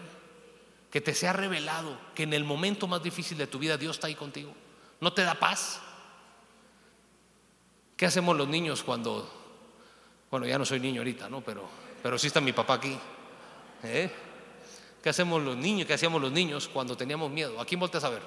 [0.91, 4.07] Que te sea revelado que en el momento más difícil de tu vida Dios está
[4.07, 4.53] ahí contigo.
[4.99, 5.81] ¿No te da paz?
[7.97, 9.31] ¿Qué hacemos los niños cuando,
[10.29, 11.41] bueno, ya no soy niño ahorita, ¿no?
[11.41, 11.67] Pero,
[12.01, 12.97] pero está mi papá aquí.
[13.83, 14.11] ¿Eh?
[15.01, 15.87] ¿Qué hacemos los niños?
[15.87, 17.59] ¿Qué hacíamos los niños cuando teníamos miedo?
[17.59, 18.21] ¿A quién volteas a ver?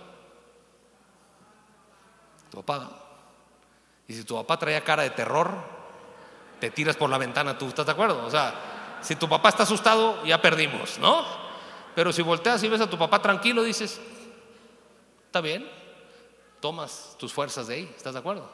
[2.51, 3.05] Tu papá.
[4.09, 5.74] Y si tu papá traía cara de terror,
[6.61, 8.25] te tiras por la ventana, ¿tú estás de acuerdo?
[8.25, 11.25] O sea, si tu papá está asustado, ya perdimos, ¿no?
[11.95, 14.01] Pero si volteas y ves a tu papá tranquilo, dices,
[15.27, 15.69] está bien,
[16.61, 18.51] tomas tus fuerzas de ahí, ¿estás de acuerdo?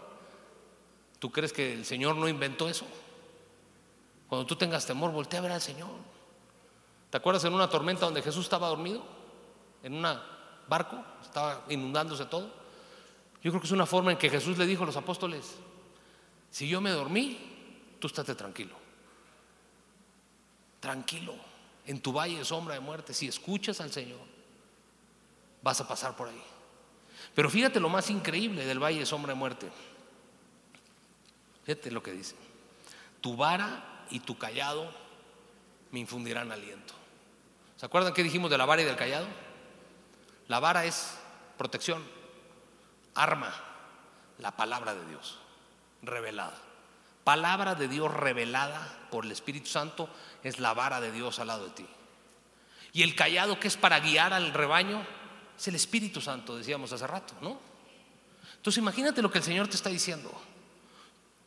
[1.18, 2.86] ¿Tú crees que el Señor no inventó eso?
[4.28, 5.90] Cuando tú tengas temor, voltea a ver al Señor.
[7.11, 9.03] ¿Te acuerdas en una tormenta donde Jesús estaba dormido?
[9.82, 10.18] En un
[10.68, 12.48] barco, estaba inundándose todo.
[13.42, 15.57] Yo creo que es una forma en que Jesús le dijo a los apóstoles,
[16.51, 17.49] si yo me dormí,
[18.01, 18.74] tú estate tranquilo.
[20.80, 21.34] Tranquilo.
[21.86, 24.20] En tu valle de sombra de muerte, si escuchas al Señor,
[25.62, 26.42] vas a pasar por ahí.
[27.34, 29.70] Pero fíjate lo más increíble del valle de sombra de muerte.
[31.64, 32.34] Fíjate lo que dice.
[33.20, 34.90] Tu vara y tu callado
[35.90, 36.94] me infundirán aliento.
[37.76, 39.26] ¿Se acuerdan qué dijimos de la vara y del callado?
[40.48, 41.14] La vara es
[41.59, 42.03] protección,
[43.14, 43.53] arma,
[44.38, 45.38] la palabra de Dios
[46.03, 46.69] revelada
[47.24, 50.08] palabra de Dios revelada por el Espíritu Santo
[50.42, 51.86] es la vara de Dios al lado de ti.
[52.92, 55.06] Y el callado que es para guiar al rebaño
[55.56, 57.58] es el Espíritu Santo, decíamos hace rato, ¿no?
[58.56, 60.30] Entonces imagínate lo que el Señor te está diciendo.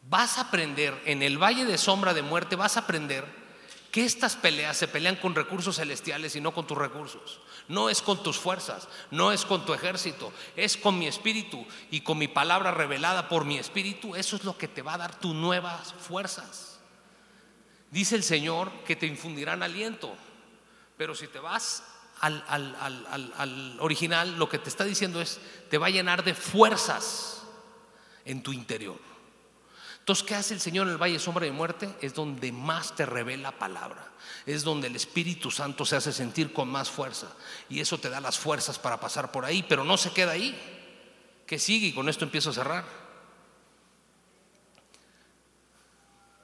[0.09, 3.43] Vas a aprender en el valle de sombra de muerte, vas a aprender
[3.94, 7.39] que estas peleas se pelean con recursos celestiales y no con tus recursos.
[7.68, 12.02] No es con tus fuerzas, no es con tu ejército, es con mi espíritu y
[12.02, 14.16] con mi palabra revelada por mi espíritu.
[14.16, 16.80] Eso es lo que te va a dar tus nuevas fuerzas.
[17.91, 20.16] Dice el Señor que te infundirán aliento,
[20.98, 21.84] pero si te vas
[22.20, 25.39] al, al, original, lo que te está diciendo es,
[25.70, 27.44] te va a llenar de fuerzas
[28.26, 28.98] en tu interior.
[30.04, 31.89] Entonces, ¿qué hace el Señor en el Valle Sombra de Muerte?
[32.01, 34.06] Es donde más te revela palabra.
[34.45, 37.28] Es donde el Espíritu Santo se hace sentir con más fuerza.
[37.70, 40.60] Y eso te da las fuerzas para pasar por ahí, pero no se queda ahí.
[41.47, 41.88] ¿Qué sigue?
[41.88, 42.84] Y con esto empiezo a cerrar.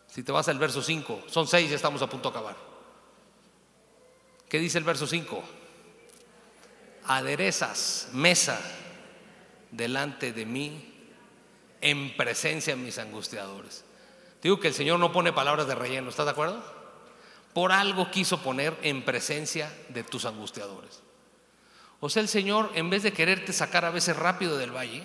[0.07, 2.55] Si te vas al verso 5, son 6, ya estamos a punto de acabar.
[4.47, 5.43] ¿Qué dice el verso 5?
[7.07, 8.57] Aderezas mesa
[9.70, 10.88] delante de mí
[11.82, 13.84] en presencia de mis angustiadores.
[14.41, 16.63] Digo que el Señor no pone palabras de relleno, ¿estás de acuerdo?
[17.53, 21.01] Por algo quiso poner en presencia de tus angustiadores.
[21.99, 25.03] O sea, el Señor, en vez de quererte sacar a veces rápido del valle,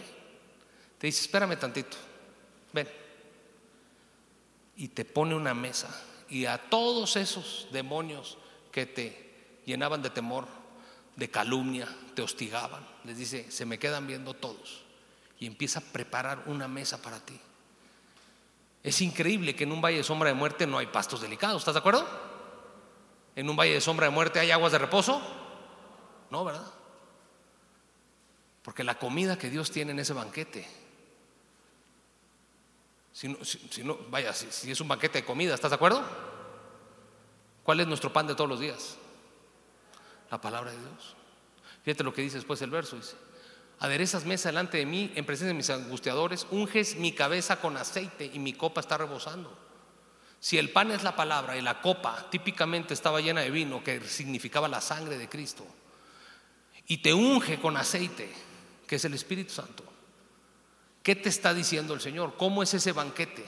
[0.99, 1.97] te dice, espérame tantito,
[2.73, 2.89] ven.
[4.77, 5.89] Y te pone una mesa.
[6.29, 8.39] Y a todos esos demonios
[8.71, 10.47] que te llenaban de temor,
[11.17, 14.84] de calumnia, te hostigaban, les dice, se me quedan viendo todos
[15.45, 17.39] y empieza a preparar una mesa para ti.
[18.83, 21.75] Es increíble que en un valle de sombra de muerte no hay pastos delicados, ¿estás
[21.75, 22.09] de acuerdo?
[23.37, 25.21] En un valle de sombra de muerte hay aguas de reposo.
[26.31, 26.67] No, ¿verdad?
[28.63, 30.67] Porque la comida que Dios tiene en ese banquete,
[33.13, 33.29] si
[33.85, 36.03] no, vaya, si es un banquete de comida, ¿estás de acuerdo?
[37.65, 38.97] ¿Cuál es nuestro pan de todos los días?
[40.31, 41.15] La palabra de Dios.
[41.83, 43.15] Fíjate lo que dice después el verso, dice,
[43.85, 48.31] aderezas mesa delante de mí en presencia de mis angustiadores, unges mi cabeza con aceite
[48.33, 49.55] y mi copa está rebosando.
[50.41, 54.01] Si el pan es la palabra y la copa típicamente estaba llena de vino, que
[54.01, 55.67] significaba la sangre de Cristo,
[56.87, 58.31] y te unge con aceite,
[58.87, 59.85] que es el Espíritu Santo,
[61.03, 62.37] ¿qué te está diciendo el Señor?
[62.39, 63.45] ¿Cómo es ese banquete?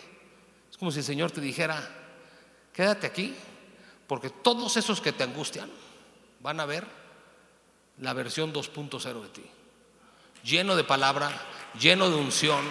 [0.71, 1.83] Es como si el Señor te dijera,
[2.75, 3.35] quédate aquí,
[4.07, 5.71] porque todos esos que te angustian
[6.41, 6.87] van a ver
[8.01, 9.56] la versión 2.0 de ti
[10.47, 11.31] lleno de palabra,
[11.79, 12.65] lleno de unción,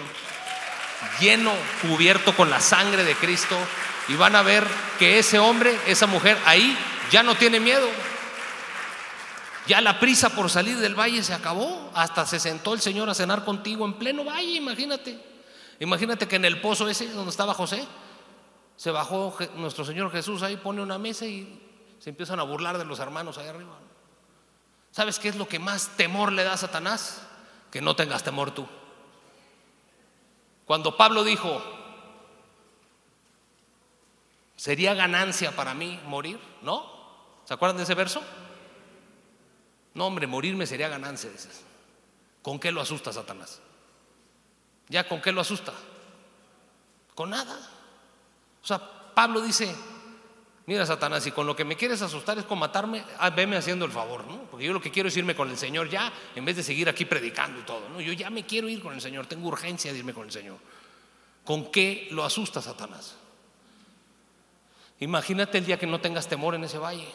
[1.20, 1.52] lleno,
[1.82, 3.56] cubierto con la sangre de Cristo,
[4.08, 4.66] y van a ver
[4.98, 6.76] que ese hombre, esa mujer ahí
[7.10, 7.86] ya no tiene miedo.
[9.66, 11.90] Ya la prisa por salir del valle se acabó.
[11.92, 15.20] Hasta se sentó el Señor a cenar contigo en pleno valle, imagínate.
[15.80, 17.84] Imagínate que en el pozo ese donde estaba José,
[18.76, 21.60] se bajó nuestro Señor Jesús ahí, pone una mesa y
[21.98, 23.76] se empiezan a burlar de los hermanos ahí arriba.
[24.92, 27.22] ¿Sabes qué es lo que más temor le da a Satanás?
[27.70, 28.66] Que no tengas temor tú.
[30.64, 31.62] Cuando Pablo dijo,
[34.56, 36.40] ¿sería ganancia para mí morir?
[36.62, 36.84] ¿No?
[37.44, 38.22] ¿Se acuerdan de ese verso?
[39.94, 41.64] No, hombre, morirme sería ganancia, dices.
[42.42, 43.60] ¿Con qué lo asusta Satanás?
[44.88, 45.72] ¿Ya con qué lo asusta?
[47.14, 47.56] Con nada.
[48.62, 48.80] O sea,
[49.14, 49.74] Pablo dice,
[50.66, 53.84] Mira, Satanás, si con lo que me quieres asustar es con matarme, ah, veme haciendo
[53.84, 54.42] el favor, ¿no?
[54.50, 56.88] Porque yo lo que quiero es irme con el Señor ya, en vez de seguir
[56.88, 58.00] aquí predicando y todo, ¿no?
[58.00, 60.58] Yo ya me quiero ir con el Señor, tengo urgencia de irme con el Señor.
[61.44, 63.14] ¿Con qué lo asusta Satanás?
[64.98, 67.06] Imagínate el día que no tengas temor en ese valle.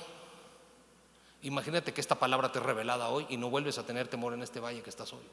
[1.41, 4.43] Imagínate que esta palabra te es revelada hoy y no vuelves a tener temor en
[4.43, 5.25] este valle que estás hoy.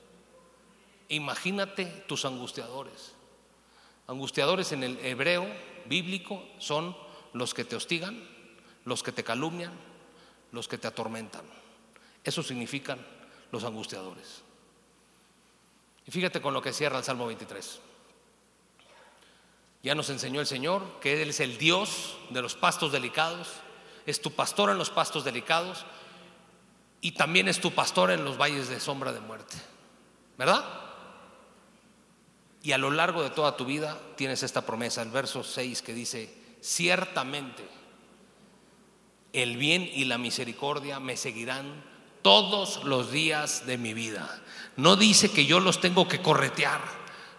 [1.10, 3.14] Imagínate tus angustiadores.
[4.08, 5.46] Angustiadores en el hebreo
[5.86, 6.96] bíblico son
[7.32, 8.22] los que te hostigan,
[8.84, 9.72] los que te calumnian,
[10.52, 11.44] los que te atormentan.
[12.24, 12.98] Eso significan
[13.52, 14.42] los angustiadores.
[16.06, 17.80] Y fíjate con lo que cierra el Salmo 23.
[19.82, 23.48] Ya nos enseñó el Señor que Él es el Dios de los pastos delicados,
[24.06, 25.84] es tu pastor en los pastos delicados
[27.00, 29.56] y también es tu pastor en los valles de sombra de muerte.
[30.36, 30.64] ¿Verdad?
[32.62, 35.94] Y a lo largo de toda tu vida tienes esta promesa, el verso 6 que
[35.94, 36.34] dice,
[36.68, 37.66] ciertamente
[39.32, 41.82] el bien y la misericordia me seguirán
[42.20, 44.42] todos los días de mi vida.
[44.76, 46.80] No dice que yo los tengo que corretear,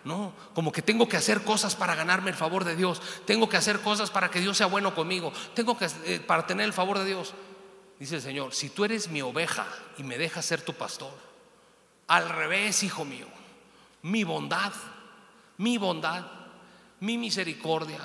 [0.03, 3.57] no, como que tengo que hacer cosas para ganarme el favor de Dios, tengo que
[3.57, 6.97] hacer cosas para que Dios sea bueno conmigo, tengo que eh, para tener el favor
[6.97, 7.34] de Dios.
[7.99, 9.67] Dice el Señor, si tú eres mi oveja
[9.97, 11.13] y me dejas ser tu pastor,
[12.07, 13.27] al revés, hijo mío,
[14.01, 14.73] mi bondad,
[15.57, 16.25] mi bondad,
[17.01, 17.99] mi misericordia,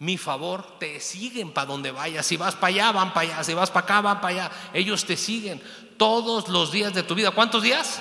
[0.00, 2.24] mi favor, te siguen para donde vayas.
[2.24, 3.44] Si vas para allá, van para allá.
[3.44, 4.50] Si vas para acá, van para allá.
[4.72, 5.62] Ellos te siguen
[5.98, 7.32] todos los días de tu vida.
[7.32, 8.00] ¿Cuántos días?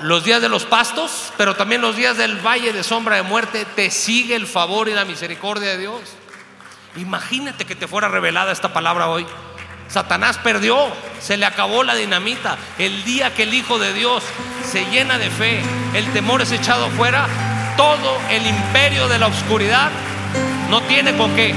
[0.00, 3.66] Los días de los pastos, pero también los días del valle de sombra de muerte,
[3.76, 6.00] te sigue el favor y la misericordia de Dios.
[6.96, 9.26] Imagínate que te fuera revelada esta palabra hoy.
[9.88, 10.90] Satanás perdió,
[11.20, 12.56] se le acabó la dinamita.
[12.78, 14.24] El día que el Hijo de Dios
[14.64, 15.60] se llena de fe,
[15.92, 17.28] el temor es echado fuera,
[17.76, 19.90] todo el imperio de la oscuridad
[20.70, 21.54] no tiene con qué.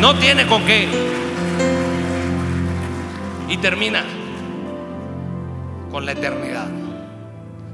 [0.00, 0.88] No tiene con qué.
[3.48, 4.04] Y termina
[5.90, 6.68] con la eternidad.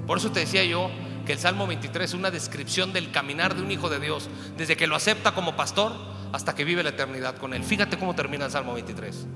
[0.07, 0.91] Por eso te decía yo
[1.25, 4.77] que el Salmo 23 es una descripción del caminar de un hijo de Dios, desde
[4.77, 5.93] que lo acepta como pastor
[6.33, 7.63] hasta que vive la eternidad con él.
[7.63, 9.27] Fíjate cómo termina el Salmo 23.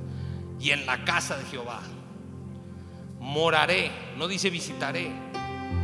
[0.61, 1.81] Y en la casa de Jehová
[3.21, 5.11] moraré, no dice visitaré,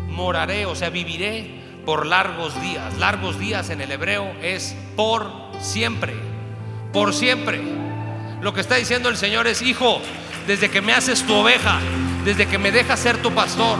[0.08, 2.98] moraré, o sea, viviré por largos días.
[2.98, 6.14] Largos días en el hebreo es por siempre,
[6.92, 7.60] por siempre.
[8.40, 10.00] Lo que está diciendo el Señor es, hijo,
[10.46, 11.78] desde que me haces tu oveja,
[12.24, 13.78] desde que me dejas ser tu pastor,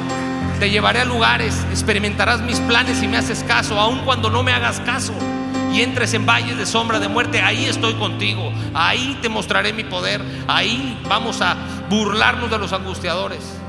[0.59, 4.53] te llevaré a lugares, experimentarás mis planes y me haces caso, aun cuando no me
[4.53, 5.15] hagas caso
[5.73, 9.85] y entres en valles de sombra de muerte, ahí estoy contigo, ahí te mostraré mi
[9.85, 11.57] poder, ahí vamos a
[11.89, 13.60] burlarnos de los angustiadores,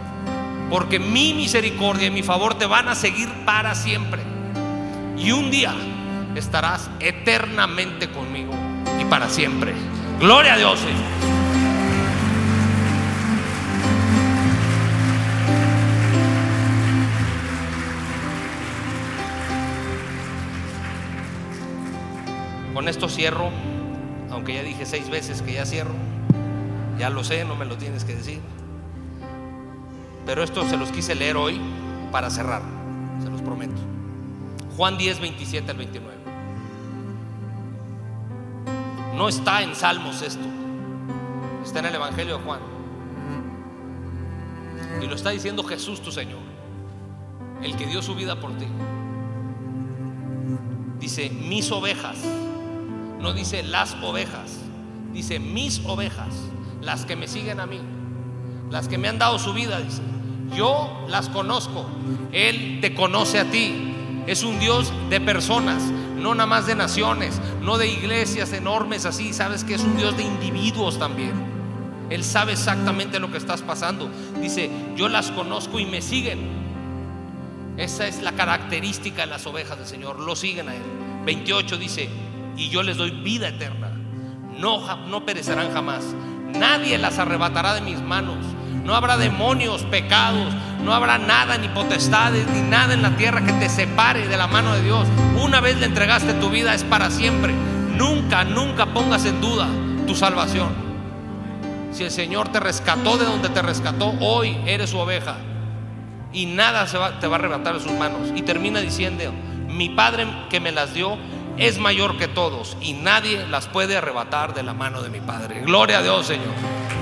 [0.71, 4.21] porque mi misericordia y mi favor te van a seguir para siempre.
[5.17, 5.75] Y un día
[6.33, 8.53] estarás eternamente conmigo
[8.97, 9.73] y para siempre.
[10.21, 10.79] Gloria a Dios.
[22.73, 23.49] Con esto cierro,
[24.31, 25.93] aunque ya dije seis veces que ya cierro.
[26.97, 28.39] Ya lo sé, no me lo tienes que decir.
[30.25, 31.59] Pero esto se los quise leer hoy
[32.11, 32.61] para cerrar,
[33.23, 33.81] se los prometo.
[34.77, 36.17] Juan 10, 27 al 29.
[39.15, 40.45] No está en Salmos esto,
[41.63, 42.59] está en el Evangelio de Juan.
[45.01, 46.39] Y lo está diciendo Jesús tu Señor,
[47.61, 48.67] el que dio su vida por ti.
[50.99, 52.17] Dice, mis ovejas
[53.19, 54.59] no dice las ovejas,
[55.13, 56.33] dice mis ovejas,
[56.81, 57.79] las que me siguen a mí,
[58.71, 60.01] las que me han dado su vida, dice.
[60.55, 61.85] Yo las conozco,
[62.31, 63.87] Él te conoce a ti.
[64.27, 65.83] Es un Dios de personas,
[66.17, 70.15] no nada más de naciones, no de iglesias enormes así, sabes que es un Dios
[70.17, 71.51] de individuos también.
[72.09, 74.09] Él sabe exactamente lo que estás pasando.
[74.41, 76.39] Dice, yo las conozco y me siguen.
[77.77, 80.83] Esa es la característica de las ovejas del Señor, lo siguen a Él.
[81.25, 82.09] 28 dice,
[82.57, 83.91] y yo les doy vida eterna.
[84.59, 86.03] No, no perecerán jamás.
[86.53, 88.37] Nadie las arrebatará de mis manos.
[88.83, 90.53] No habrá demonios, pecados,
[90.83, 94.47] no habrá nada, ni potestades, ni nada en la tierra que te separe de la
[94.47, 95.07] mano de Dios.
[95.41, 97.53] Una vez le entregaste tu vida es para siempre.
[97.95, 99.67] Nunca, nunca pongas en duda
[100.07, 100.69] tu salvación.
[101.91, 105.35] Si el Señor te rescató de donde te rescató, hoy eres su oveja.
[106.33, 108.29] Y nada se te va a arrebatar de sus manos.
[108.35, 109.31] Y termina diciendo,
[109.67, 111.17] mi Padre que me las dio
[111.57, 115.61] es mayor que todos y nadie las puede arrebatar de la mano de mi Padre.
[115.61, 116.53] Gloria a Dios, Señor.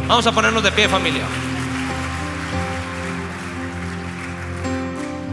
[0.07, 1.23] Vamos a ponernos de pie, familia.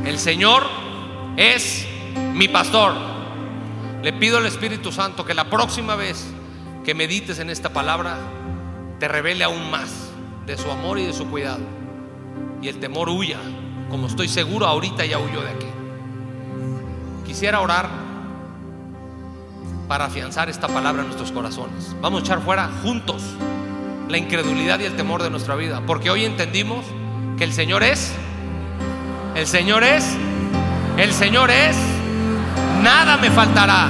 [0.07, 0.63] El Señor
[1.37, 1.85] es
[2.33, 2.95] mi pastor.
[4.03, 6.25] Le pido al Espíritu Santo que la próxima vez
[6.85, 8.17] que medites en esta palabra,
[9.01, 10.11] te revele aún más
[10.47, 11.59] de su amor y de su cuidado.
[12.63, 13.39] Y el temor huya,
[13.91, 15.67] como estoy seguro ahorita ya huyó de aquí.
[17.27, 17.89] Quisiera orar
[19.89, 21.97] para afianzar esta palabra en nuestros corazones.
[22.01, 23.25] Vamos a echar fuera juntos
[24.09, 26.85] la incredulidad y el temor de nuestra vida, porque hoy entendimos
[27.37, 28.13] que el Señor es,
[29.37, 30.17] el Señor es,
[30.97, 31.77] el Señor es,
[32.83, 33.89] nada me faltará,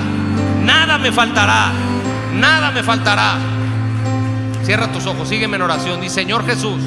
[0.63, 1.71] nada me faltará,
[2.35, 3.37] nada me faltará.
[4.65, 6.01] Cierra tus ojos, sígueme en oración.
[6.01, 6.83] Dice, Señor Jesús,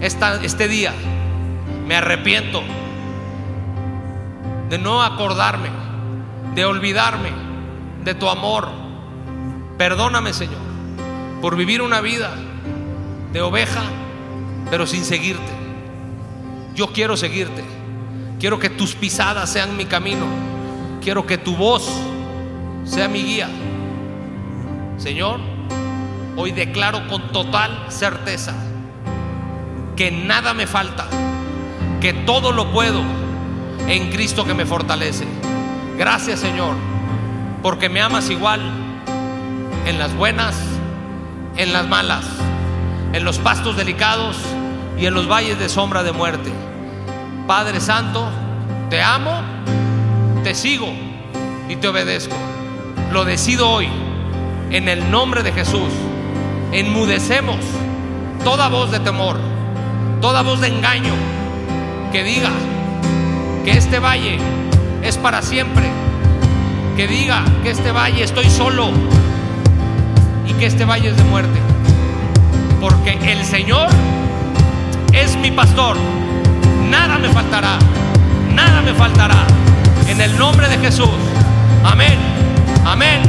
[0.00, 0.92] este día
[1.86, 2.62] me arrepiento
[4.68, 5.68] de no acordarme,
[6.56, 7.30] de olvidarme
[8.04, 8.68] de tu amor.
[9.78, 10.58] Perdóname, Señor,
[11.40, 12.34] por vivir una vida
[13.32, 13.82] de oveja,
[14.70, 15.55] pero sin seguirte.
[16.76, 17.64] Yo quiero seguirte.
[18.38, 20.26] Quiero que tus pisadas sean mi camino.
[21.02, 21.90] Quiero que tu voz
[22.84, 23.48] sea mi guía.
[24.98, 25.40] Señor,
[26.36, 28.54] hoy declaro con total certeza
[29.96, 31.08] que nada me falta,
[32.00, 33.02] que todo lo puedo
[33.88, 35.24] en Cristo que me fortalece.
[35.98, 36.76] Gracias, Señor
[37.66, 38.60] porque me amas igual
[39.86, 40.54] en las buenas,
[41.56, 42.24] en las malas,
[43.12, 44.36] en los pastos delicados
[44.96, 46.52] y en los valles de sombra de muerte.
[47.46, 48.28] Padre Santo,
[48.90, 49.40] te amo,
[50.42, 50.92] te sigo
[51.68, 52.34] y te obedezco.
[53.12, 53.88] Lo decido hoy,
[54.70, 55.92] en el nombre de Jesús.
[56.72, 57.58] Enmudecemos
[58.44, 59.36] toda voz de temor,
[60.20, 61.14] toda voz de engaño
[62.12, 62.50] que diga
[63.64, 64.38] que este valle
[65.02, 65.88] es para siempre
[66.96, 68.88] que diga que este valle estoy solo
[70.48, 71.60] y que este valle es de muerte.
[72.80, 73.88] Porque el Señor
[75.12, 75.96] es mi pastor.
[76.90, 77.78] Nada me faltará.
[78.54, 79.46] Nada me faltará.
[80.08, 81.10] En el nombre de Jesús.
[81.84, 82.18] Amén.
[82.84, 83.22] Amén.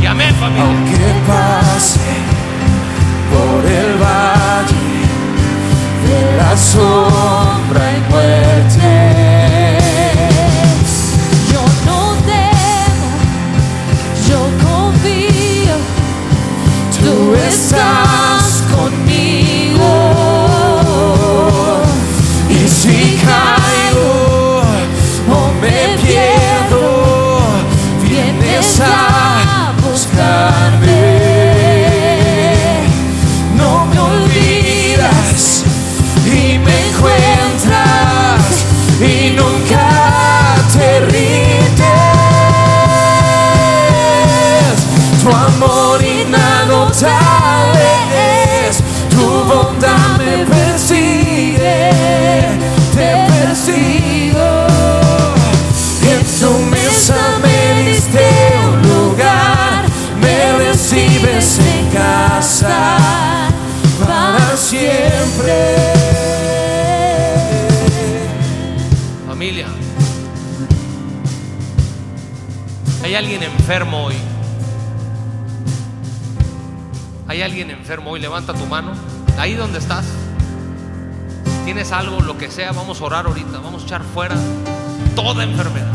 [0.00, 0.64] Y amén familia.
[0.64, 2.00] Aunque pase
[3.30, 4.86] por el valle
[6.06, 9.78] de la sombra y muerte.
[11.52, 13.08] Yo no temo,
[14.28, 15.76] yo confío,
[17.00, 18.35] Tú estás
[73.66, 74.14] enfermo hoy.
[77.26, 78.20] Hay alguien enfermo hoy.
[78.20, 78.92] Levanta tu mano.
[79.40, 80.04] Ahí donde estás.
[81.64, 82.70] Tienes algo, lo que sea.
[82.70, 83.58] Vamos a orar ahorita.
[83.58, 84.36] Vamos a echar fuera
[85.16, 85.92] toda enfermedad.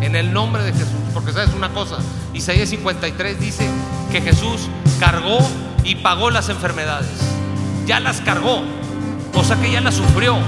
[0.00, 0.88] En el nombre de Jesús.
[1.12, 1.98] Porque sabes una cosa.
[2.32, 3.68] Isaías 53 dice
[4.10, 5.40] que Jesús cargó
[5.84, 7.10] y pagó las enfermedades.
[7.84, 8.62] Ya las cargó.
[9.34, 10.38] O sea que ya las sufrió.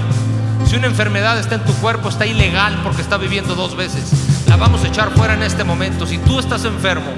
[0.65, 4.11] Si una enfermedad está en tu cuerpo, está ilegal porque está viviendo dos veces.
[4.53, 6.05] La vamos a echar fuera en este momento.
[6.05, 7.11] Si tú estás enfermo,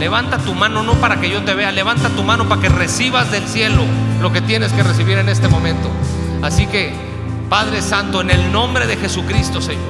[0.00, 3.30] levanta tu mano no para que yo te vea, levanta tu mano para que recibas
[3.30, 3.84] del cielo
[4.20, 5.88] lo que tienes que recibir en este momento.
[6.42, 6.92] Así que,
[7.48, 9.84] Padre Santo, en el nombre de Jesucristo, Señor,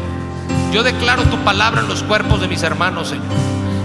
[0.70, 3.24] yo declaro tu palabra en los cuerpos de mis hermanos, Señor,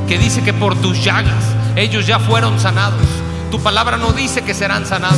[0.10, 3.07] que dice que por tus llagas ellos ya fueron sanados.
[3.51, 5.18] Tu palabra no dice que serán sanados.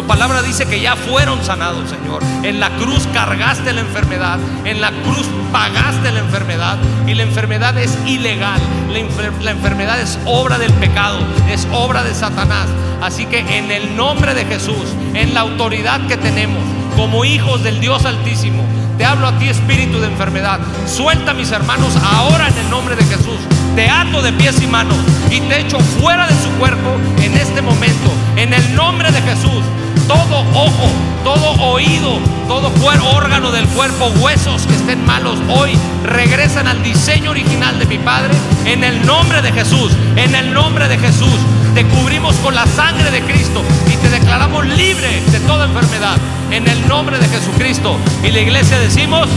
[0.00, 2.22] Tu palabra dice que ya fueron sanados, Señor.
[2.42, 4.38] En la cruz cargaste la enfermedad.
[4.64, 6.78] En la cruz pagaste la enfermedad.
[7.06, 8.58] Y la enfermedad es ilegal.
[8.88, 11.18] La, la enfermedad es obra del pecado.
[11.50, 12.66] Es obra de Satanás.
[13.02, 16.62] Así que en el nombre de Jesús, en la autoridad que tenemos
[16.96, 18.64] como hijos del Dios Altísimo,
[18.96, 20.60] te hablo a ti espíritu de enfermedad.
[20.86, 23.38] Suelta mis hermanos ahora en el nombre de Jesús.
[23.76, 24.96] Te ato de pies y manos
[25.30, 28.10] y te echo fuera de su cuerpo en este momento.
[28.36, 29.62] En el nombre de Jesús.
[30.10, 30.90] Todo ojo,
[31.22, 32.72] todo oído, todo
[33.14, 38.34] órgano del cuerpo, huesos que estén malos hoy regresan al diseño original de mi Padre.
[38.64, 39.92] En el nombre de Jesús.
[40.16, 41.38] En el nombre de Jesús.
[41.76, 46.16] Te cubrimos con la sangre de Cristo y te declaramos libre de toda enfermedad.
[46.50, 47.96] En el nombre de Jesucristo.
[48.24, 49.28] Y la iglesia decimos,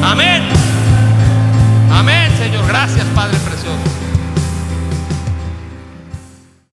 [0.00, 0.44] amén.
[1.90, 2.68] Amén, Señor.
[2.68, 3.99] Gracias, Padre precioso.